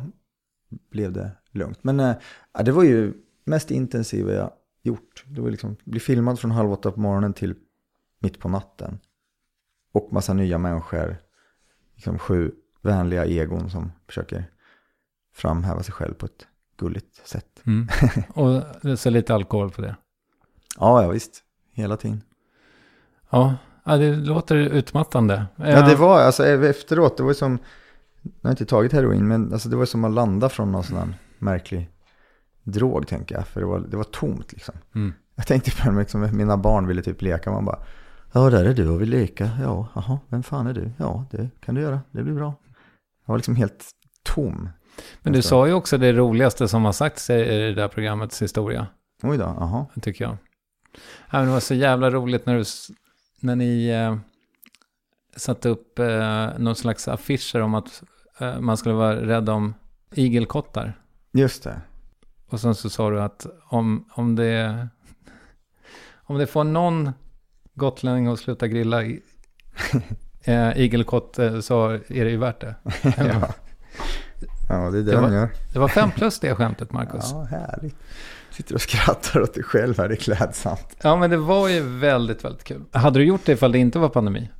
[0.91, 1.85] blev det lugnt.
[1.85, 2.17] Men eh,
[2.65, 3.13] det var ju
[3.45, 4.51] mest intensiva jag
[4.83, 5.25] gjort.
[5.27, 7.55] Det var liksom, bli filmad från halv åtta på morgonen till
[8.19, 8.99] mitt på natten.
[9.93, 11.17] Och massa nya människor.
[11.95, 14.51] Liksom sju vänliga egon som försöker
[15.33, 16.47] framhäva sig själv på ett
[16.77, 17.63] gulligt sätt.
[17.67, 17.89] Mm.
[18.35, 18.63] Och
[18.99, 19.97] så lite alkohol på det.
[20.79, 21.45] Ja, ja visst.
[21.73, 22.23] Hela tiden.
[23.31, 25.47] Ja, ja det låter utmattande.
[25.57, 27.59] Ja, det var alltså efteråt, det var som,
[28.23, 30.99] jag har inte tagit heroin, men alltså, det var som att landa från någon sån
[30.99, 31.91] här märklig
[32.63, 33.47] drog, tänker jag.
[33.47, 34.75] För det var, det var tomt liksom.
[34.95, 35.13] Mm.
[35.35, 37.79] Jag tänkte på det, liksom, mina barn ville typ leka, man bara,
[38.33, 40.91] ja där är du och vill leka, ja, jaha, vem fan är du?
[40.97, 42.55] Ja, det kan du göra, det blir bra.
[43.27, 43.91] Jag var liksom helt
[44.23, 44.69] tom.
[45.23, 48.87] Men du sa ju också det roligaste som har sagts i det där programmets historia,
[49.23, 49.87] Oj då, jaha.
[50.03, 50.37] tycker jag.
[51.31, 52.65] Ja, det var så jävla roligt när, du,
[53.41, 54.17] när ni eh,
[55.37, 58.03] satte upp eh, någon slags affischer om att
[58.39, 59.75] eh, man skulle vara rädd om
[60.15, 60.99] igelkottar.
[61.33, 61.81] Just det.
[62.47, 64.89] Och sen så sa du att om, om, det,
[66.15, 67.11] om det får någon
[67.75, 69.23] gotlänning att sluta grilla i-
[70.45, 72.75] eh, igelkott eh, så är det ju värt det.
[73.17, 73.55] Ja.
[74.69, 75.49] Ja, det är det, Det var- gör.
[75.73, 77.25] Det var fem plus det skämtet, Marcus.
[77.33, 77.97] Ja, härligt.
[78.51, 80.97] Sitter och skrattar åt dig själv här, det är klädsamt.
[81.03, 82.85] Ja, men det var ju väldigt, väldigt kul.
[82.93, 84.51] Hade du gjort det ifall det inte var pandemi?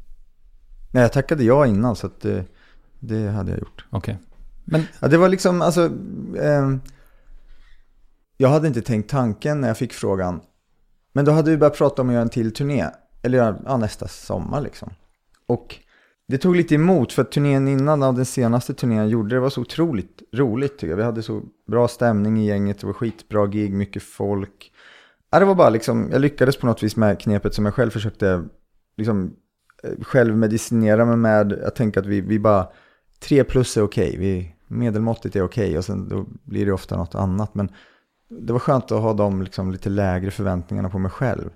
[0.91, 2.45] Nej, jag tackade ja innan, så att det,
[3.01, 3.85] det hade jag gjort.
[3.91, 4.19] Okej.
[4.65, 5.91] Men, Ja, det var liksom, alltså,
[6.41, 6.81] ehm,
[8.37, 10.41] jag hade inte tänkt tanken när jag fick frågan.
[11.13, 12.87] Men då hade vi börjat prata om att göra en till turné.
[13.23, 14.91] Eller göra, ja, nästa sommar liksom.
[15.47, 15.77] Och
[16.29, 19.41] det tog lite emot för att turnén innan, av den senaste turnén jag gjorde, det
[19.41, 20.97] var så otroligt roligt tycker jag.
[20.97, 24.73] Vi hade så bra stämning i gänget, det var skitbra gig, mycket folk.
[25.31, 27.91] Ja, det var bara liksom, jag lyckades på något vis med knepet som jag själv
[27.91, 28.45] försökte
[28.97, 29.37] liksom
[29.83, 31.59] eh, självmedicinera mig med.
[31.63, 32.69] Jag tänker att vi, vi bara,
[33.21, 37.15] tre plus är okej, vi, medelmåttigt är okej och sen då blir det ofta något
[37.15, 37.55] annat.
[37.55, 37.71] Men
[38.29, 41.51] det var skönt att ha de liksom lite lägre förväntningarna på mig själv.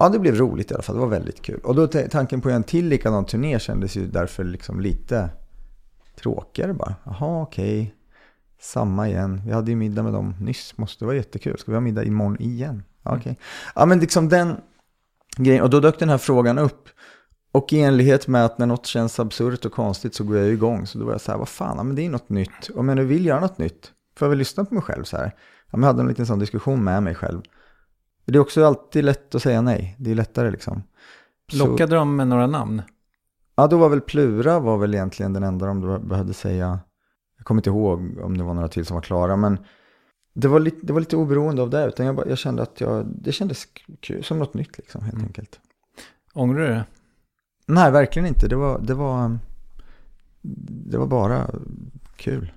[0.00, 1.60] Ja, det blev roligt i alla fall, det var väldigt kul.
[1.64, 5.30] Och då tanken på en till likadan turné kändes ju därför liksom lite
[6.20, 6.94] tråkigare bara.
[7.04, 7.94] Jaha, okej.
[8.60, 9.42] Samma igen.
[9.46, 10.78] Vi hade ju middag med dem nyss.
[10.78, 11.58] Måste vara jättekul.
[11.58, 12.82] Ska vi ha middag imorgon igen?
[13.02, 13.38] Ja, okej.
[13.74, 14.56] Ja, men liksom den
[15.36, 15.62] grejen.
[15.62, 16.88] Och då dök den här frågan upp.
[17.52, 20.86] Och i enlighet med att när något känns absurt och konstigt så går jag igång.
[20.86, 22.70] Så då var jag så här, vad fan, ja, men det är något nytt.
[22.74, 25.16] Om jag nu vill göra något nytt, får jag väl lyssna på mig själv så
[25.16, 25.34] här.
[25.70, 27.42] Ja, men jag hade en liten sån diskussion med mig själv.
[28.30, 29.96] Det är också alltid lätt att säga nej.
[29.98, 30.82] Det är lättare liksom.
[31.52, 32.82] Så- lockade de med några namn?
[33.54, 36.80] Ja, då var väl Plura var väl egentligen den enda de behövde säga.
[37.36, 39.58] Jag kommer inte ihåg om det var några till som var klara, men
[40.34, 41.86] det var lite, det var lite oberoende av det.
[41.86, 43.66] Utan jag, bara, jag kände att jag, det kändes
[44.00, 45.26] kul, som något nytt liksom, helt Mm.
[45.26, 45.60] enkelt.
[46.34, 46.84] Ångrar du det?
[47.66, 48.48] Nej, verkligen inte.
[48.48, 49.38] Det var, det var,
[50.90, 51.46] det var bara
[52.16, 52.52] kul.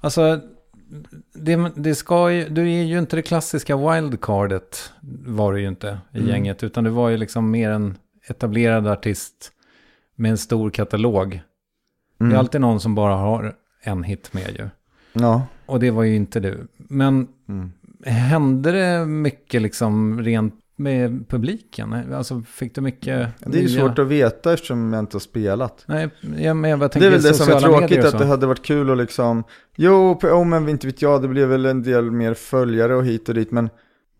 [0.00, 0.40] Alltså,
[1.34, 4.92] det, det ska ju, du är ju inte det klassiska wildcardet,
[5.26, 6.28] var du ju inte i Mm.
[6.30, 7.96] gänget, utan du var ju liksom mer en
[8.28, 9.52] etablerad artist
[10.14, 11.30] med en stor katalog.
[12.18, 12.34] Det Mm.
[12.34, 14.68] är alltid någon som bara har en hit med ju.
[15.12, 15.42] Ja.
[15.66, 16.66] Och det var ju inte du.
[16.76, 17.72] Men Mm.
[18.04, 22.14] hände det mycket liksom rent med publiken?
[22.14, 25.84] Alltså fick du mycket Det är ju svårt att veta eftersom jag inte har spelat.
[25.86, 28.24] Nej, jag, men jag bara Det tänker är väl det som är tråkigt, att det
[28.24, 29.44] hade varit kul att liksom,
[29.76, 33.04] jo, på, oh, men inte vet jag, det blev väl en del mer följare och
[33.04, 33.70] hit och dit, men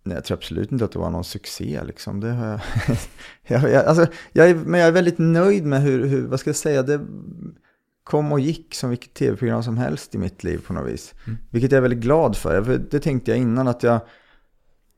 [0.03, 2.21] nej, jag tror absolut inte att det var någon succé liksom.
[2.21, 2.61] Det har jag,
[3.63, 6.49] jag, jag, alltså, jag är, men jag är väldigt nöjd med hur, hur, vad ska
[6.49, 7.01] jag säga, det
[8.05, 11.15] kom och gick som vilket tv-program som helst i mitt liv på något vis.
[11.27, 11.39] Mm.
[11.51, 14.01] Vilket jag är väldigt glad för, för det tänkte jag innan att jag,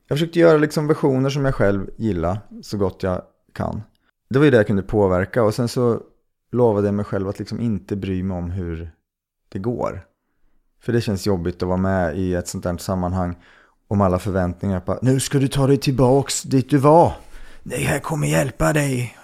[0.09, 3.83] jag försökte göra liksom versioner som jag själv gillar så gott jag kan.
[4.31, 6.01] Det var ju det jag kunde påverka och sen så
[6.53, 8.91] lovade jag mig själv att liksom inte bry mig om hur
[9.49, 10.07] det går.
[10.81, 13.37] För det känns jobbigt att vara med i ett sånt här sammanhang.
[13.89, 17.13] Om alla förväntningar på nu ska du ta dig tillbaks dit du var.
[17.63, 19.17] Det här kommer hjälpa dig.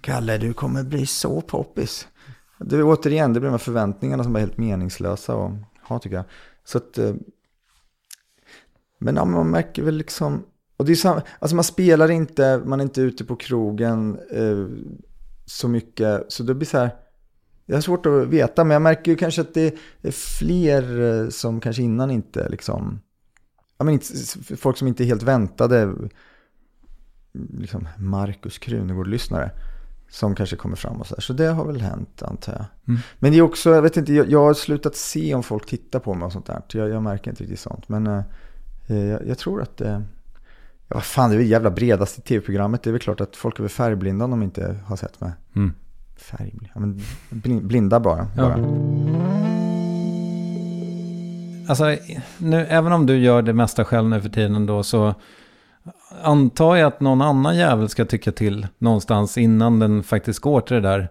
[0.00, 2.08] Kalle, du kommer bli så poppis.
[2.58, 5.52] Det återigen, det blir de här förväntningarna som är helt meningslösa att
[5.82, 6.24] ha tycker jag.
[6.64, 7.14] Så att, eh,
[8.98, 10.44] men ja, man märker väl liksom,
[10.76, 14.66] och det är samma, alltså man spelar inte, man är inte ute på krogen eh,
[15.46, 16.90] så mycket, så det blir så här,
[17.66, 21.28] det är svårt att veta, men jag märker ju kanske att det är fler eh,
[21.28, 23.00] som kanske innan inte liksom,
[23.78, 24.06] ja men inte,
[24.56, 25.94] folk som inte helt väntade,
[27.32, 29.50] liksom Markus Krunegård-lyssnare
[30.10, 31.20] som kanske kommer fram och så här.
[31.20, 32.64] Så det har väl hänt antar jag.
[32.88, 33.00] Mm.
[33.18, 35.98] Men det är också, jag vet inte, jag, jag har slutat se om folk tittar
[35.98, 36.62] på mig och sånt där.
[36.68, 37.88] Jag, jag märker inte riktigt sånt.
[37.88, 38.22] Men eh,
[38.96, 40.02] jag, jag, tror att det,
[40.88, 42.82] ja vad fan det är väl jävla bredaste tv-programmet.
[42.82, 45.32] Det är väl klart att folk är väl färgblinda om de inte har sett mig.
[45.56, 45.72] Mm.
[46.16, 47.00] Färgblinda, ja, men
[47.68, 48.26] blinda bara.
[48.36, 48.42] Ja.
[48.42, 48.54] bara.
[51.68, 51.96] Alltså,
[52.38, 55.14] nu, även om du gör det mesta själv nu för tiden då så
[56.22, 60.74] antar jag att någon annan jävel ska tycka till någonstans innan den faktiskt går till
[60.74, 61.08] det där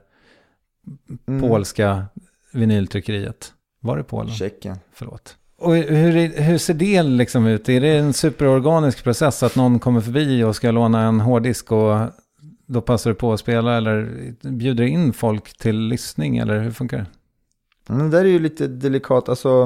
[1.27, 1.41] Mm.
[1.41, 2.05] polska
[2.53, 3.53] vinyltryckeriet.
[3.79, 4.33] Var det Polen?
[4.33, 4.77] Tjeckien.
[4.93, 5.37] Förlåt.
[5.57, 7.69] Och hur, hur ser det liksom ut?
[7.69, 11.97] Är det en superorganisk process att någon kommer förbi och ska låna en hårddisk och
[12.65, 16.97] då passar du på att spela eller bjuder in folk till lyssning eller hur funkar
[16.97, 17.05] det?
[17.87, 19.65] Men det där är ju lite delikat, alltså,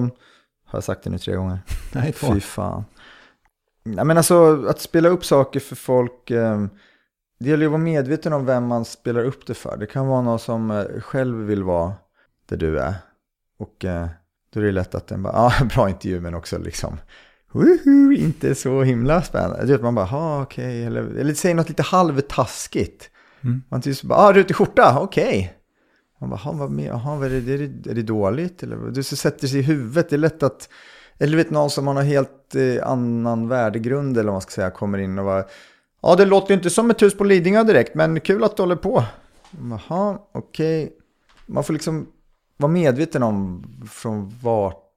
[0.66, 1.60] har jag sagt det nu tre gånger?
[1.94, 2.84] Nej, Fy fan.
[3.84, 6.32] Nej men alltså att spela upp saker för folk.
[6.32, 6.66] Eh,
[7.40, 9.78] det gäller ju att vara medveten om vem man spelar upp det för.
[9.78, 11.94] Det kan vara någon som eh, själv vill vara
[12.46, 12.94] där du är.
[13.60, 14.08] Och eh,
[14.54, 16.98] då är det lätt att den bara, ja ah, bra intervju men också liksom.
[17.52, 19.66] Woho, inte så himla spännande.
[19.66, 20.86] Du vet man bara, ja okej.
[20.86, 23.10] Eller, eller säger något lite halvtaskigt.
[23.44, 23.62] Mm.
[23.70, 25.54] Man så bara, ah rutig skjorta, okej.
[26.22, 28.64] Man bara, "Ha, vad med, aha, vad är, det, är, det, är det dåligt?
[28.64, 30.70] Eller du så sätter sig i huvudet, det är lätt att,
[31.18, 34.52] eller du vet någon som har en helt eh, annan värdegrund eller vad man ska
[34.52, 35.44] säga, kommer in och bara,
[36.02, 38.62] ja det låter ju inte som ett hus på Lidingö direkt, men kul att du
[38.64, 39.04] håller på.
[39.70, 40.92] Jaha, okej.
[41.46, 42.08] Man får liksom
[42.62, 44.88] vara medveten om från vart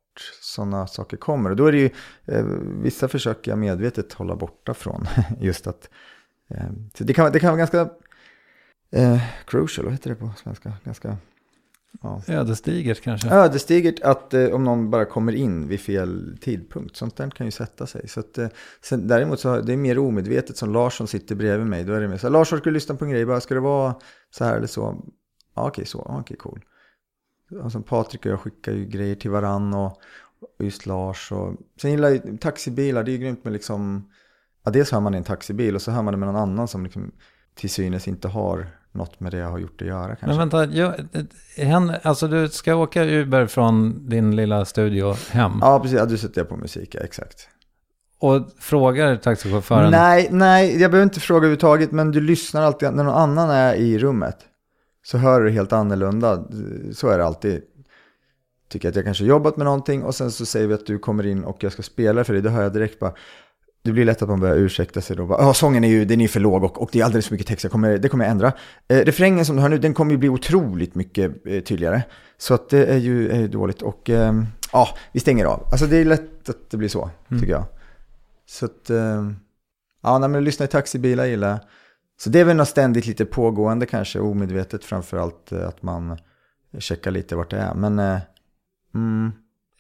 [0.41, 1.51] sådana saker kommer.
[1.51, 1.91] Och då är det ju,
[2.25, 2.45] eh,
[2.83, 5.07] vissa försöker jag medvetet hålla borta från.
[5.41, 5.89] Just att,
[6.49, 6.67] eh,
[6.99, 7.89] det, kan, det kan vara ganska
[8.91, 10.73] eh, crucial, vad heter det på svenska?
[10.85, 11.17] Ganska
[12.03, 12.23] ja.
[12.29, 13.29] Ödesdigert kanske?
[13.29, 16.97] ödesdigert att eh, om någon bara kommer in vid fel tidpunkt.
[16.97, 18.09] Sånt där kan ju sätta sig.
[18.09, 18.49] Så att, eh,
[18.81, 21.85] sen, däremot så det är mer omedvetet som Larsson sitter bredvid mig.
[21.85, 23.61] Då är det mer så här, Larsson ska lyssna på en grej, bara ska det
[23.61, 23.95] vara
[24.31, 25.05] så här eller så?
[25.55, 26.65] Ja, okej, så, ja, okej, cool.
[27.63, 30.01] Alltså, Patrik och jag skickar ju grejer till varann och,
[30.59, 31.33] och just Lars.
[31.33, 34.11] Och, sen gillar jag taxibilar, det är ju grymt med liksom,
[34.65, 36.69] ja, dels hör man i en taxibil och så hör man det med någon annan
[36.69, 37.13] som liksom
[37.55, 40.27] till synes inte har något med det jag har gjort att göra kanske.
[40.27, 40.95] Men vänta, jag,
[41.57, 45.99] hen, alltså du ska åka Uber från din lilla studio hem Ja, precis.
[45.99, 47.49] Ja, du sätter jag på musik, ja, exakt.
[48.19, 49.91] och frågar taxichauffören.
[49.91, 53.75] Nej, nej, jag behöver inte fråga överhuvudtaget, men du lyssnar alltid, när någon annan är
[53.75, 54.37] i rummet,
[55.05, 56.45] så hör du helt annorlunda.
[56.93, 57.63] Så är det alltid.
[58.69, 61.27] Tycker att jag kanske jobbat med någonting och sen så säger vi att du kommer
[61.27, 63.13] in och jag ska spela för dig, då hör jag direkt bara,
[63.83, 65.27] det blir lätt att man börjar ursäkta sig då.
[65.39, 67.47] Ja, sången är ju den är för låg och, och det är alldeles för mycket
[67.47, 68.53] text, jag kommer, det kommer jag ändra.
[68.89, 72.03] Eh, refrängen som du hör nu, den kommer ju bli otroligt mycket eh, tydligare.
[72.39, 75.69] Så att det är ju, är ju dåligt och ehm, ja, vi stänger av.
[75.71, 77.65] Alltså det är lätt att det blir så, tycker jag.
[78.47, 79.37] Så att, ehm,
[80.03, 81.59] ja, nej, men lyssna i taxibilar gillar jag.
[82.17, 86.19] Så det är väl något ständigt lite pågående kanske, omedvetet framförallt eh, att man
[86.79, 87.75] checkar lite vart det är.
[87.75, 88.19] Men, eh,
[88.95, 89.33] mm,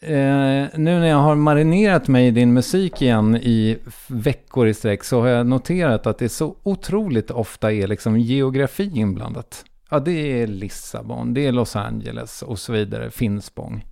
[0.07, 5.05] Eh, nu när jag har marinerat mig i din musik igen i veckor i sträck
[5.05, 9.64] så har jag noterat att det så otroligt ofta är liksom geografi inblandat.
[9.90, 13.87] Ja, det är Lissabon, det är Los Angeles och så vidare, Finspång.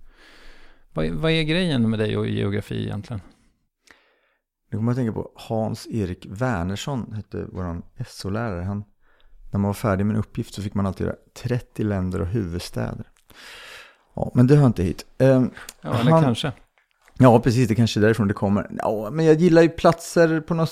[0.93, 3.21] Vad, vad är grejen med dig och geografi egentligen?
[4.73, 8.63] Nu kommer jag att tänka på Hans-Erik Wernersson, hette vår SO-lärare.
[8.63, 8.83] Han,
[9.51, 12.27] när man var färdig med en uppgift så fick man alltid göra 30 länder och
[12.27, 13.07] huvudstäder.
[14.15, 15.05] Ja, men det hör inte hit.
[15.17, 15.49] Ehm,
[15.81, 16.51] Ja, eller Han- kanske.
[17.17, 17.67] Ja, precis.
[17.67, 18.71] Det kanske är därifrån det kommer.
[18.77, 20.71] Ja, men jag gillar ju platser på något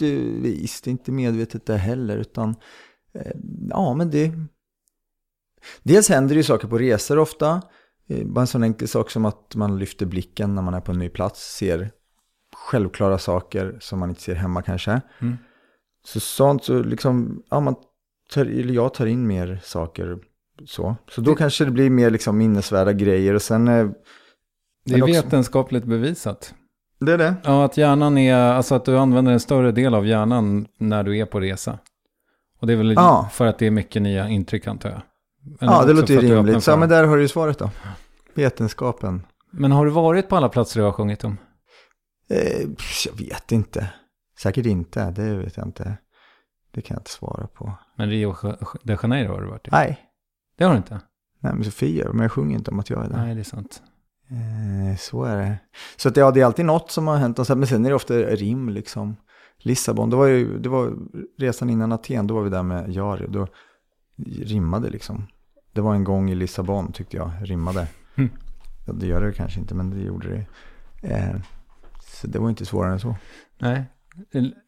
[0.00, 0.08] eh,
[0.42, 0.80] vis.
[0.80, 2.54] Det är inte medvetet det heller, utan
[3.14, 3.32] eh,
[3.70, 4.32] ja, men det...
[5.82, 7.62] Dels händer det ju saker på resor ofta.
[8.08, 10.92] Eh, Bara en sån enkel sak som att man lyfter blicken när man är på
[10.92, 11.90] en ny plats, ser
[12.66, 15.00] självklara saker som man inte ser hemma kanske.
[15.20, 15.36] Mm.
[16.04, 17.74] Så sånt så liksom, ja, man
[18.34, 20.18] tar, eller jag tar in mer saker
[20.66, 20.96] så.
[21.10, 23.68] Så då kanske det blir mer liksom minnesvärda grejer och sen...
[23.68, 23.86] eh,
[24.84, 26.54] Det är också- vetenskapligt bevisat.
[27.00, 27.34] Det är det.
[27.44, 31.18] Ja, att hjärnan är, alltså att du använder en större del av hjärnan när du
[31.18, 31.78] är på resa.
[32.60, 33.28] Och det är väl Ja.
[33.32, 35.02] för att det är mycket nya intryck antar jag.
[35.60, 36.64] Eller Ja, det låter ju rimligt.
[36.64, 37.70] Så, ja, men där har du ju svaret då.
[38.34, 39.22] Vetenskapen.
[39.50, 41.38] Men har du varit på alla platser du har sjungit om?
[42.30, 42.68] Eh,
[43.06, 43.92] jag vet inte.
[44.38, 45.96] Säkert inte, det vet jag inte.
[46.70, 47.72] Det kan jag inte svara på.
[47.96, 48.34] Men Rio
[48.82, 49.70] de Janeiro har du varit i?
[49.72, 49.98] Nej.
[50.56, 51.00] Det har du inte?
[51.40, 53.16] Nej, men Sofia, men jag sjunger inte om att jag är där.
[53.16, 53.82] Nej, det är sant.
[54.28, 55.58] Eh, så är det.
[55.96, 57.48] Så att, ja, det är alltid något som har hänt.
[57.48, 59.16] Men sen är det ofta rim liksom.
[59.58, 60.92] Lissabon, det var ju det var
[61.38, 63.26] resan innan Aten, då var vi där med Jari.
[63.28, 63.46] Då
[64.26, 65.26] rimmade liksom.
[65.72, 67.88] Det var en gång i Lissabon tyckte jag, rimmade.
[68.14, 68.30] Mm.
[68.86, 70.46] Ja, det gör det kanske inte, men det gjorde det.
[71.08, 71.36] Eh,
[72.20, 73.16] så det var inte svårare än så.
[73.58, 73.84] Nej.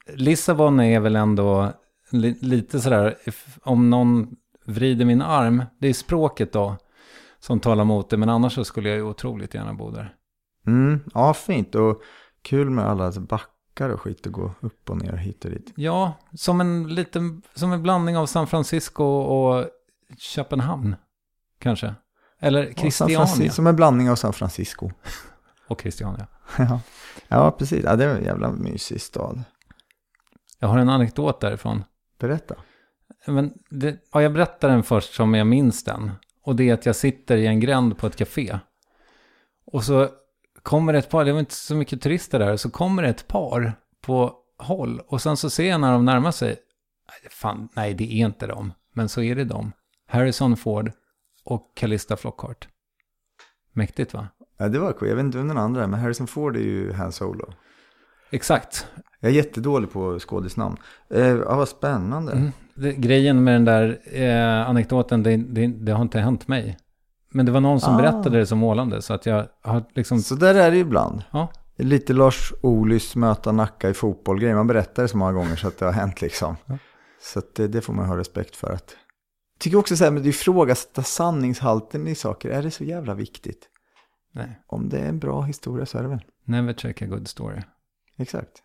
[0.06, 1.72] Lissabon är väl ändå
[2.10, 3.16] li lite sådär,
[3.62, 6.76] om någon vrider min arm, det är språket då
[7.40, 10.14] som talar mot det, men annars så skulle jag ju otroligt gärna bo där.
[10.66, 12.02] Mm, ja, fint och
[12.42, 15.72] kul med alla backar och skit och gå upp och ner hit och dit.
[15.76, 19.66] Ja, som en liten, som en blandning av San Francisco och
[20.18, 20.96] Köpenhamn,
[21.58, 21.94] kanske.
[22.40, 23.50] Eller Christiania.
[23.50, 24.90] som en blandning av San Francisco.
[25.68, 26.26] och Christiania.
[26.58, 26.80] ja.
[27.28, 27.84] Ja, precis.
[27.84, 29.42] Ja, det är en jävla mysig stad.
[30.58, 31.84] Jag har en anekdot därifrån.
[32.18, 32.54] Berätta.
[33.26, 36.10] Men det, ja, jag berättar den först som jag minns den.
[36.42, 38.58] Och det är att jag sitter i en gränd på ett café.
[39.64, 40.08] Och så
[40.62, 44.34] kommer ett par, det var inte så mycket turister där, så kommer ett par på
[44.58, 45.00] håll.
[45.06, 46.56] Och sen så ser jag när de närmar sig,
[47.30, 48.72] fan, nej det är inte de.
[48.92, 49.72] Men så är det de.
[50.06, 50.92] Harrison Ford
[51.44, 52.68] och Callista Flockhart.
[53.72, 54.28] Mäktigt va?
[54.58, 55.08] Ja, det var cool.
[55.08, 57.52] Jag vet inte vem den andra är, men Harrison Ford är ju Han Solo.
[58.30, 58.86] Exakt.
[59.20, 60.76] Jag är jättedålig på skådisnamn.
[61.10, 62.32] Eh, ja, vad spännande.
[62.32, 62.50] Mm.
[62.74, 66.76] Det, grejen med den där eh, anekdoten, det, det, det, har inte hänt mig.
[67.32, 67.96] Men det var någon som ah.
[67.96, 70.20] berättade det så målande, så att jag har liksom...
[70.20, 71.22] Så där är det ibland.
[71.30, 71.48] Ja.
[71.76, 74.54] Lite Lars Ohlys möta Nacka i fotbollgrej.
[74.54, 76.56] Man berättar det så många gånger så att det har hänt liksom.
[76.66, 76.78] Ja.
[77.20, 78.72] Så det, det, får man ha respekt för.
[78.72, 78.96] Att...
[79.54, 83.14] Jag tycker också så här, med att ifrågasätta sanningshalten i saker, är det så jävla
[83.14, 83.68] viktigt?
[84.38, 84.60] Nej.
[84.66, 86.22] Om det är en bra historia så är det väl.
[86.44, 87.60] Never check a good story.
[88.16, 88.62] Exakt.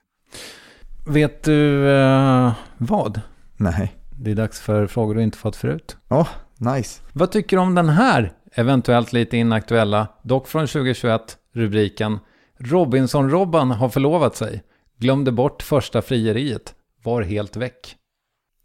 [1.06, 3.22] Vet du uh, vad?
[3.58, 3.96] Nej.
[4.20, 5.98] Det är dags för frågor du inte fått förut.
[6.10, 7.02] Åh, oh, nice.
[7.14, 12.20] Vad tycker du om den här, eventuellt lite inaktuella, dock från 2021, rubriken
[12.58, 14.64] Robinson-Robban har förlovat sig,
[14.98, 17.96] glömde bort första frieriet, var helt väck.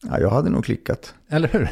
[0.02, 1.14] Ja, jag hade nog klickat.
[1.28, 1.68] Eller hur?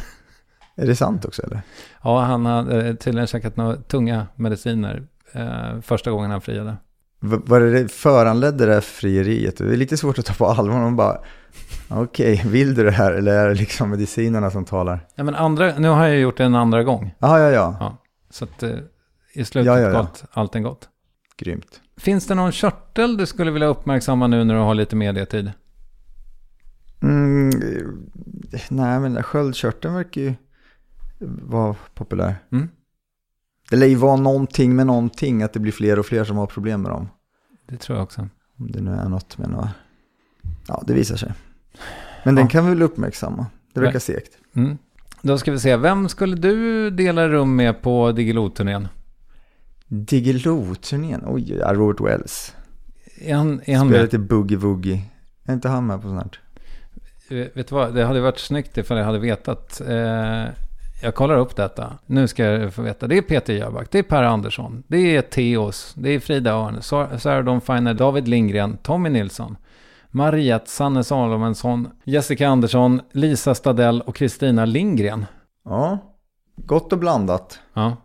[0.76, 1.60] Är det sant också eller?
[2.02, 6.76] Ja, han har tydligen käkat några tunga mediciner eh, första gången han friade.
[7.20, 9.56] Vad det föranledde det här frieriet?
[9.56, 10.80] Det är lite svårt att ta på allvar.
[10.80, 11.18] Man bara,
[11.88, 15.06] okej, okay, vill du det här eller är det liksom medicinerna som talar?
[15.14, 17.14] Ja, men andra, nu har jag gjort det en andra gång.
[17.20, 17.96] Aha, ja, ja, ja.
[18.30, 18.70] Så att eh,
[19.32, 19.98] i slutet ja, ja, ja.
[19.98, 20.88] gott, allting gott.
[21.36, 21.80] Grymt.
[21.96, 25.52] Finns det någon körtel du skulle vilja uppmärksamma nu när du har lite medietid?
[27.02, 27.50] Mm,
[28.68, 30.34] nej, men sköldkörteln verkar ju
[31.42, 32.34] vara populär.
[32.52, 32.68] Mm.
[33.70, 36.46] Det lär ju vara någonting med någonting, att det blir fler och fler som har
[36.46, 37.08] problem med dem.
[37.68, 38.28] Det tror jag också.
[38.58, 39.68] Om det nu är något med något.
[40.68, 41.32] Ja, det visar sig.
[42.24, 42.40] Men ja.
[42.40, 43.46] den kan vi väl uppmärksamma.
[43.72, 44.38] Det verkar segt.
[44.56, 44.78] Mm.
[45.22, 48.88] Då ska vi se, vem skulle du dela rum med på Diggiloo-turnén?
[49.88, 51.24] Diggiloo-turnén?
[51.26, 52.54] Oj, ja, Robert Wells.
[53.20, 55.00] Är han, är han Spelar lite boogie-woogie.
[55.44, 56.40] Är inte han med på sånt här?
[57.54, 59.80] Vet du vad, det hade varit snyggt ifall jag hade vetat.
[59.80, 60.44] Eh,
[61.02, 61.98] jag kollar upp detta.
[62.06, 63.06] Nu ska jag få veta.
[63.06, 66.82] Det är Peter Jöback, det är Per Andersson, det är Teos, det är Frida Örn,
[67.18, 69.56] Sarah Dawn Finer, David Lindgren, Tommy Nilsson,
[70.10, 75.26] Mariette, Sanne Salomonsson, Jessica Andersson, Lisa Stadell och Kristina Lindgren.
[75.64, 75.98] Ja,
[76.56, 77.60] gott och blandat.
[77.74, 77.96] Ja.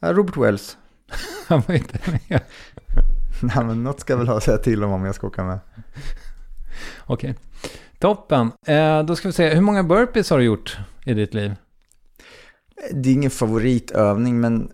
[0.00, 0.76] Robert Wells.
[1.48, 2.40] Han var inte med.
[3.42, 5.44] Nej, men något ska jag väl ha att säga till om om jag ska åka
[5.44, 5.58] med.
[7.06, 7.34] Okej.
[7.98, 8.52] Toppen.
[8.66, 11.54] Eh, då ska vi se, hur många burpees har du gjort i ditt liv?
[12.92, 14.72] Det är ingen favoritövning, men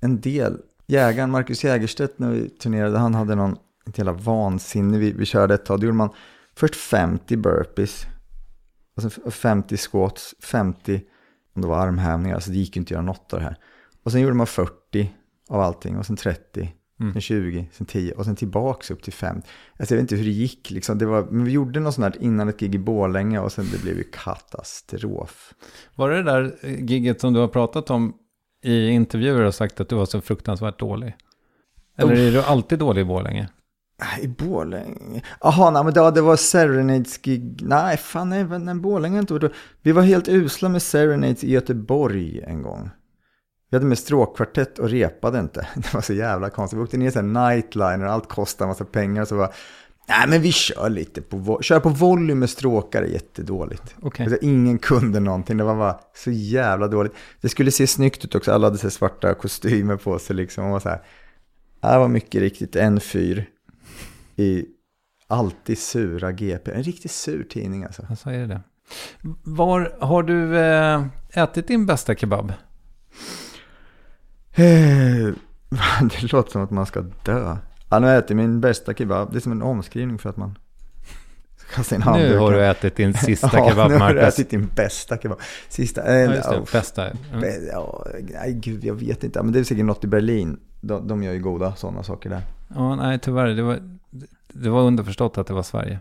[0.00, 0.58] en del.
[0.86, 3.56] Jägaren Marcus Jägerstedt när vi turnerade, han hade någon
[3.88, 4.98] ett jävla vansinne.
[4.98, 6.10] Vi, vi körde ett tag, då gjorde man
[6.56, 8.06] först 50 burpees,
[8.96, 11.00] och sen 50 squats, 50
[11.54, 13.56] om det var armhävningar, så det gick ju inte att göra något av det här.
[14.04, 15.12] Och sen gjorde man 40
[15.48, 17.12] av allting och sen 30 Mm.
[17.12, 19.36] Sen 20, sen 10 och sen tillbaks upp till 5.
[19.36, 20.98] Alltså jag vet inte hur det gick liksom.
[20.98, 23.66] Det var, men vi gjorde något sånt här innan ett gig i Borlänge och sen
[23.72, 25.54] det blev ju katastrof.
[25.94, 28.14] Var det det där giget som du har pratat om
[28.62, 31.16] i intervjuer och sagt att du var så fruktansvärt dålig?
[31.96, 32.18] Eller Uff.
[32.18, 33.48] är du alltid dålig i Borlänge?
[34.20, 35.22] I Borlänge?
[35.40, 37.60] Jaha, nej men det, det var Serenades gig.
[37.62, 39.50] Nej, fan nej, nej Borlänge inte
[39.82, 42.90] Vi var helt usla med Serenades i Göteborg en gång.
[43.70, 45.68] Vi hade med stråkkvartett och repade inte.
[45.74, 46.78] Det var så jävla konstigt.
[46.78, 49.24] Vi åkte ner i nightliner och allt kostade en massa pengar.
[49.24, 49.54] Så var
[50.08, 53.94] nej men vi kör lite på, kör på volley med stråkar är jättedåligt.
[54.02, 54.26] Okay.
[54.26, 57.12] Alltså, ingen kunde någonting, det var bara så jävla dåligt.
[57.40, 60.64] Det skulle se snyggt ut också, alla hade så svarta kostymer på sig liksom.
[60.64, 61.02] Och var så här,
[61.80, 63.46] Det var mycket riktigt en fyr
[64.36, 64.64] i
[65.26, 66.70] alltid sura GP.
[66.70, 68.06] En riktigt sur tidning alltså.
[68.08, 68.60] Jag säger det.
[69.44, 72.52] Var har du eh, ätit din bästa kebab?
[74.58, 75.34] Eh,
[76.10, 77.56] Det låter som att man ska dö.
[77.88, 79.32] Han har ätit min bästa kebab.
[79.32, 80.58] Det är som en omskrivning för att man
[81.56, 82.30] ska sin handduk.
[82.30, 84.34] Nu har du ätit din sista ja, kebab, nu har du Marcus.
[84.34, 85.38] ätit din bästa kebab.
[85.68, 86.54] Sista, Ja, eh, just det.
[86.56, 87.08] ja, Bästa.
[87.08, 87.40] Mm.
[87.40, 89.42] be- ja, nej, gud, jag vet inte.
[89.42, 90.60] Men det är säkert något i Berlin.
[90.80, 92.42] De, de gör ju goda sådana saker där.
[92.74, 93.46] Ja, nej, tyvärr.
[93.48, 93.98] Det var,
[94.52, 95.98] det var underförstått att det var Sverige.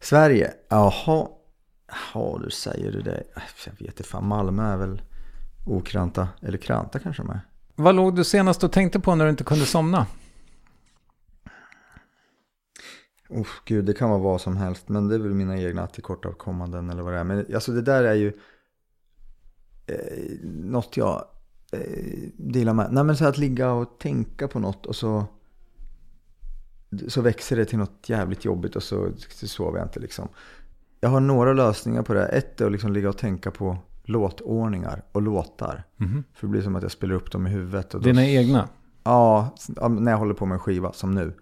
[0.00, 1.26] Sverige, jaha.
[2.14, 3.22] Ja, du säger du det.
[3.66, 5.02] Jag vet inte fan, Malmö är väl
[5.64, 6.28] okranta.
[6.42, 7.40] Eller kranta kanske de är.
[7.76, 10.06] Vad låg du senast och tänkte på när du inte kunde somna?
[13.28, 14.88] Oh, gud, det kan vara vad som helst.
[14.88, 17.24] Men det är väl mina egna tillkortakommanden eller vad det är.
[17.24, 18.32] Men alltså det där är ju
[19.86, 21.24] eh, något jag
[21.72, 21.80] eh,
[22.36, 22.92] delar med.
[22.92, 25.26] Nej men så att ligga och tänka på något och så
[27.08, 30.28] så växer det till något jävligt jobbigt och så, så sover jag inte liksom.
[31.00, 32.26] Jag har några lösningar på det.
[32.26, 35.84] Ett är att liksom ligga och tänka på låtordningar och låtar.
[36.34, 37.94] För det blir som att jag spelar upp dem i huvudet.
[37.94, 38.68] Och då- Dina egna?
[39.04, 41.34] Ja, ja, när jag håller på med en skiva som nu.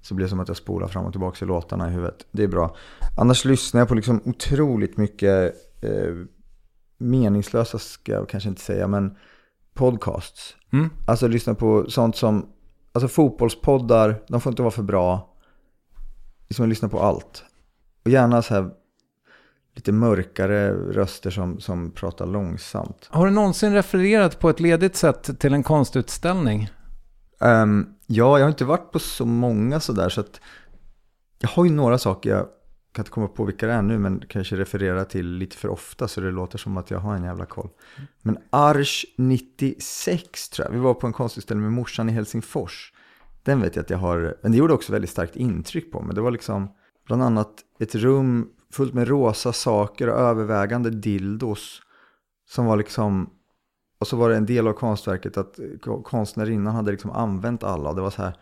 [0.00, 2.26] Så blir det som att jag spolar fram och tillbaka i låtarna i huvudet.
[2.32, 2.76] Det är bra.
[3.16, 6.14] Annars lyssnar jag på liksom otroligt mycket eh,
[6.98, 9.16] meningslösa, ska jag kanske inte säga, men
[9.74, 10.56] podcasts.
[10.72, 10.90] Mm.
[11.06, 12.46] Alltså lyssna på sånt som,
[12.92, 15.34] alltså fotbollspoddar, de får inte vara för bra.
[16.48, 17.44] Liksom jag lyssnar på allt.
[18.04, 18.70] Och gärna så här
[19.74, 23.08] lite mörkare röster som, som pratar långsamt.
[23.10, 26.70] Har du någonsin refererat på ett ledigt sätt till en konstutställning?
[27.40, 30.40] Ehm, ja, jag har inte varit på så många sådär så att
[31.38, 32.46] jag har ju några saker jag
[32.94, 36.08] kan inte komma på vilka det är nu men kanske referera till lite för ofta
[36.08, 37.68] så det låter som att jag har en jävla koll.
[38.22, 42.92] Men Arch 96 tror jag, vi var på en konstutställning med morsan i Helsingfors.
[43.42, 46.14] Den vet jag att jag har, men det gjorde också väldigt starkt intryck på mig.
[46.14, 46.68] Det var liksom
[47.06, 51.82] bland annat ett rum fullt med rosa saker och övervägande dildos.
[52.46, 53.30] Som var liksom
[53.98, 55.58] och så var det en del av konstverket att
[56.04, 57.92] konstnärinnan hade liksom använt alla.
[57.92, 58.36] Det var så här,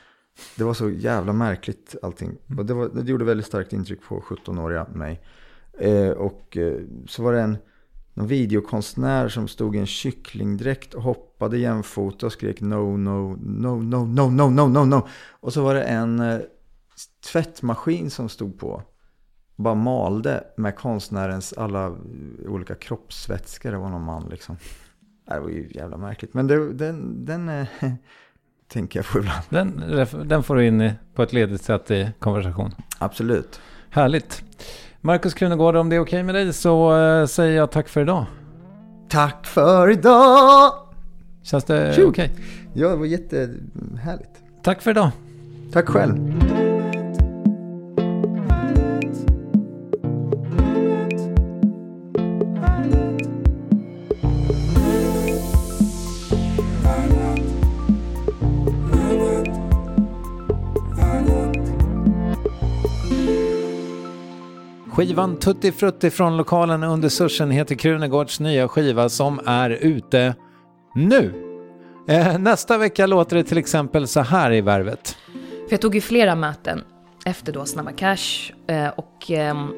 [0.57, 2.39] det var så jävla märkligt allting.
[2.59, 5.20] Och det, var, det gjorde väldigt starkt intryck på 17-åriga mig.
[5.78, 7.57] Eh, och eh, så var det en,
[8.14, 13.83] en videokonstnär som stod i en kycklingdräkt och hoppade jämfota och skrek no, no, no,
[13.83, 15.09] no, no, no, no, no, no.
[15.30, 16.41] Och så var det en eh,
[17.33, 18.83] tvättmaskin som stod på.
[19.57, 21.96] Bara malde med konstnärens alla
[22.46, 23.70] olika kroppsvätskor.
[23.70, 24.57] Det var någon man liksom.
[25.24, 26.34] Det var ju jävla märkligt.
[26.34, 27.66] Men det, den, den eh,
[28.72, 29.42] tänker jag på ibland.
[29.48, 32.74] Den, den får du in på ett ledigt sätt i konversation.
[32.98, 33.61] Absolut.
[33.90, 34.42] Härligt.
[35.00, 38.26] Marcus Krunegård, om det är okej med dig så eh, säger jag tack för idag.
[39.09, 40.72] Tack för idag!
[41.42, 42.30] Känns det okej?
[42.74, 44.30] Ja, det var jättehärligt.
[44.62, 45.11] Tack för idag.
[45.72, 46.51] Tack själv.
[65.03, 70.34] Skivan Tutti Frutti från lokalen under Sursen heter Krunegårds nya skiva som är ute
[70.94, 71.34] nu.
[72.09, 75.16] Eh, nästa vecka låter det till exempel så här i Värvet.
[75.66, 76.84] För jag tog ju flera möten
[77.24, 79.74] efter då Snabba Cash eh, och ehm,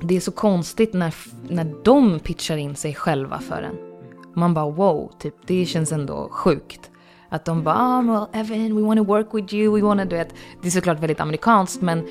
[0.00, 1.14] det är så konstigt när,
[1.48, 3.76] när de pitchar in sig själva för en.
[4.34, 6.90] Man bara wow, typ, det känns ändå sjukt.
[7.28, 10.06] Att de bara, oh, well, Evan, we want to work with you, we want to,
[10.08, 10.34] du vet.
[10.62, 12.04] Det är såklart väldigt amerikanskt men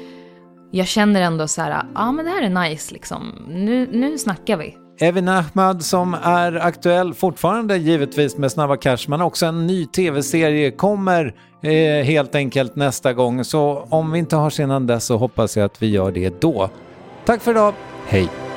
[0.72, 3.46] jag känner ändå så här, ja ah, men det här är nice liksom.
[3.48, 4.78] Nu, nu snackar vi.
[5.00, 10.72] Evin Ahmad som är aktuell fortfarande givetvis med Snabba Cash men också en ny tv-serie
[10.72, 13.44] kommer eh, helt enkelt nästa gång.
[13.44, 16.70] Så om vi inte har innan dess så hoppas jag att vi gör det då.
[17.26, 17.74] Tack för idag.
[18.08, 18.51] Hej!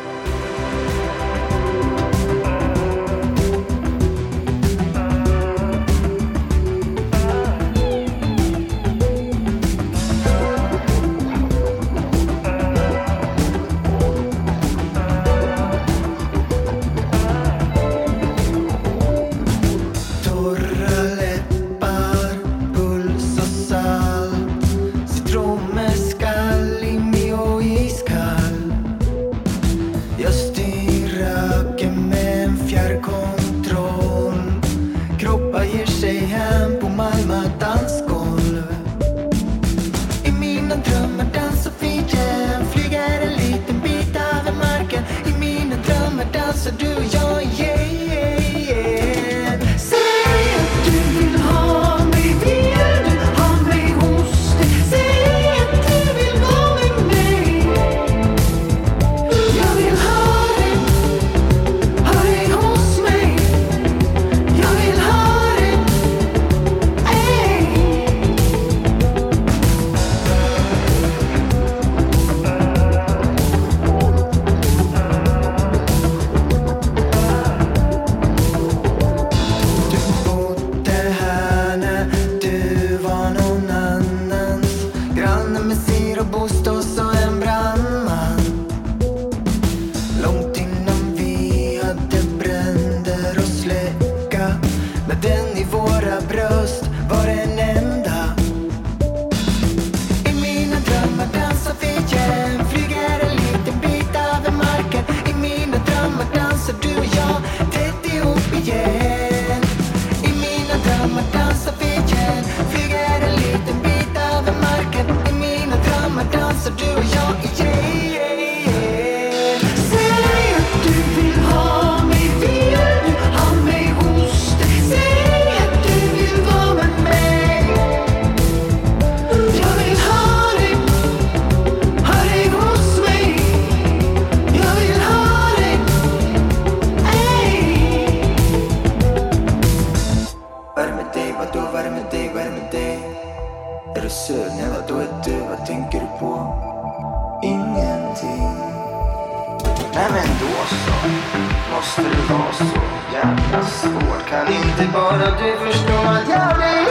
[154.45, 156.84] Kan inte bara du förstå att jag blir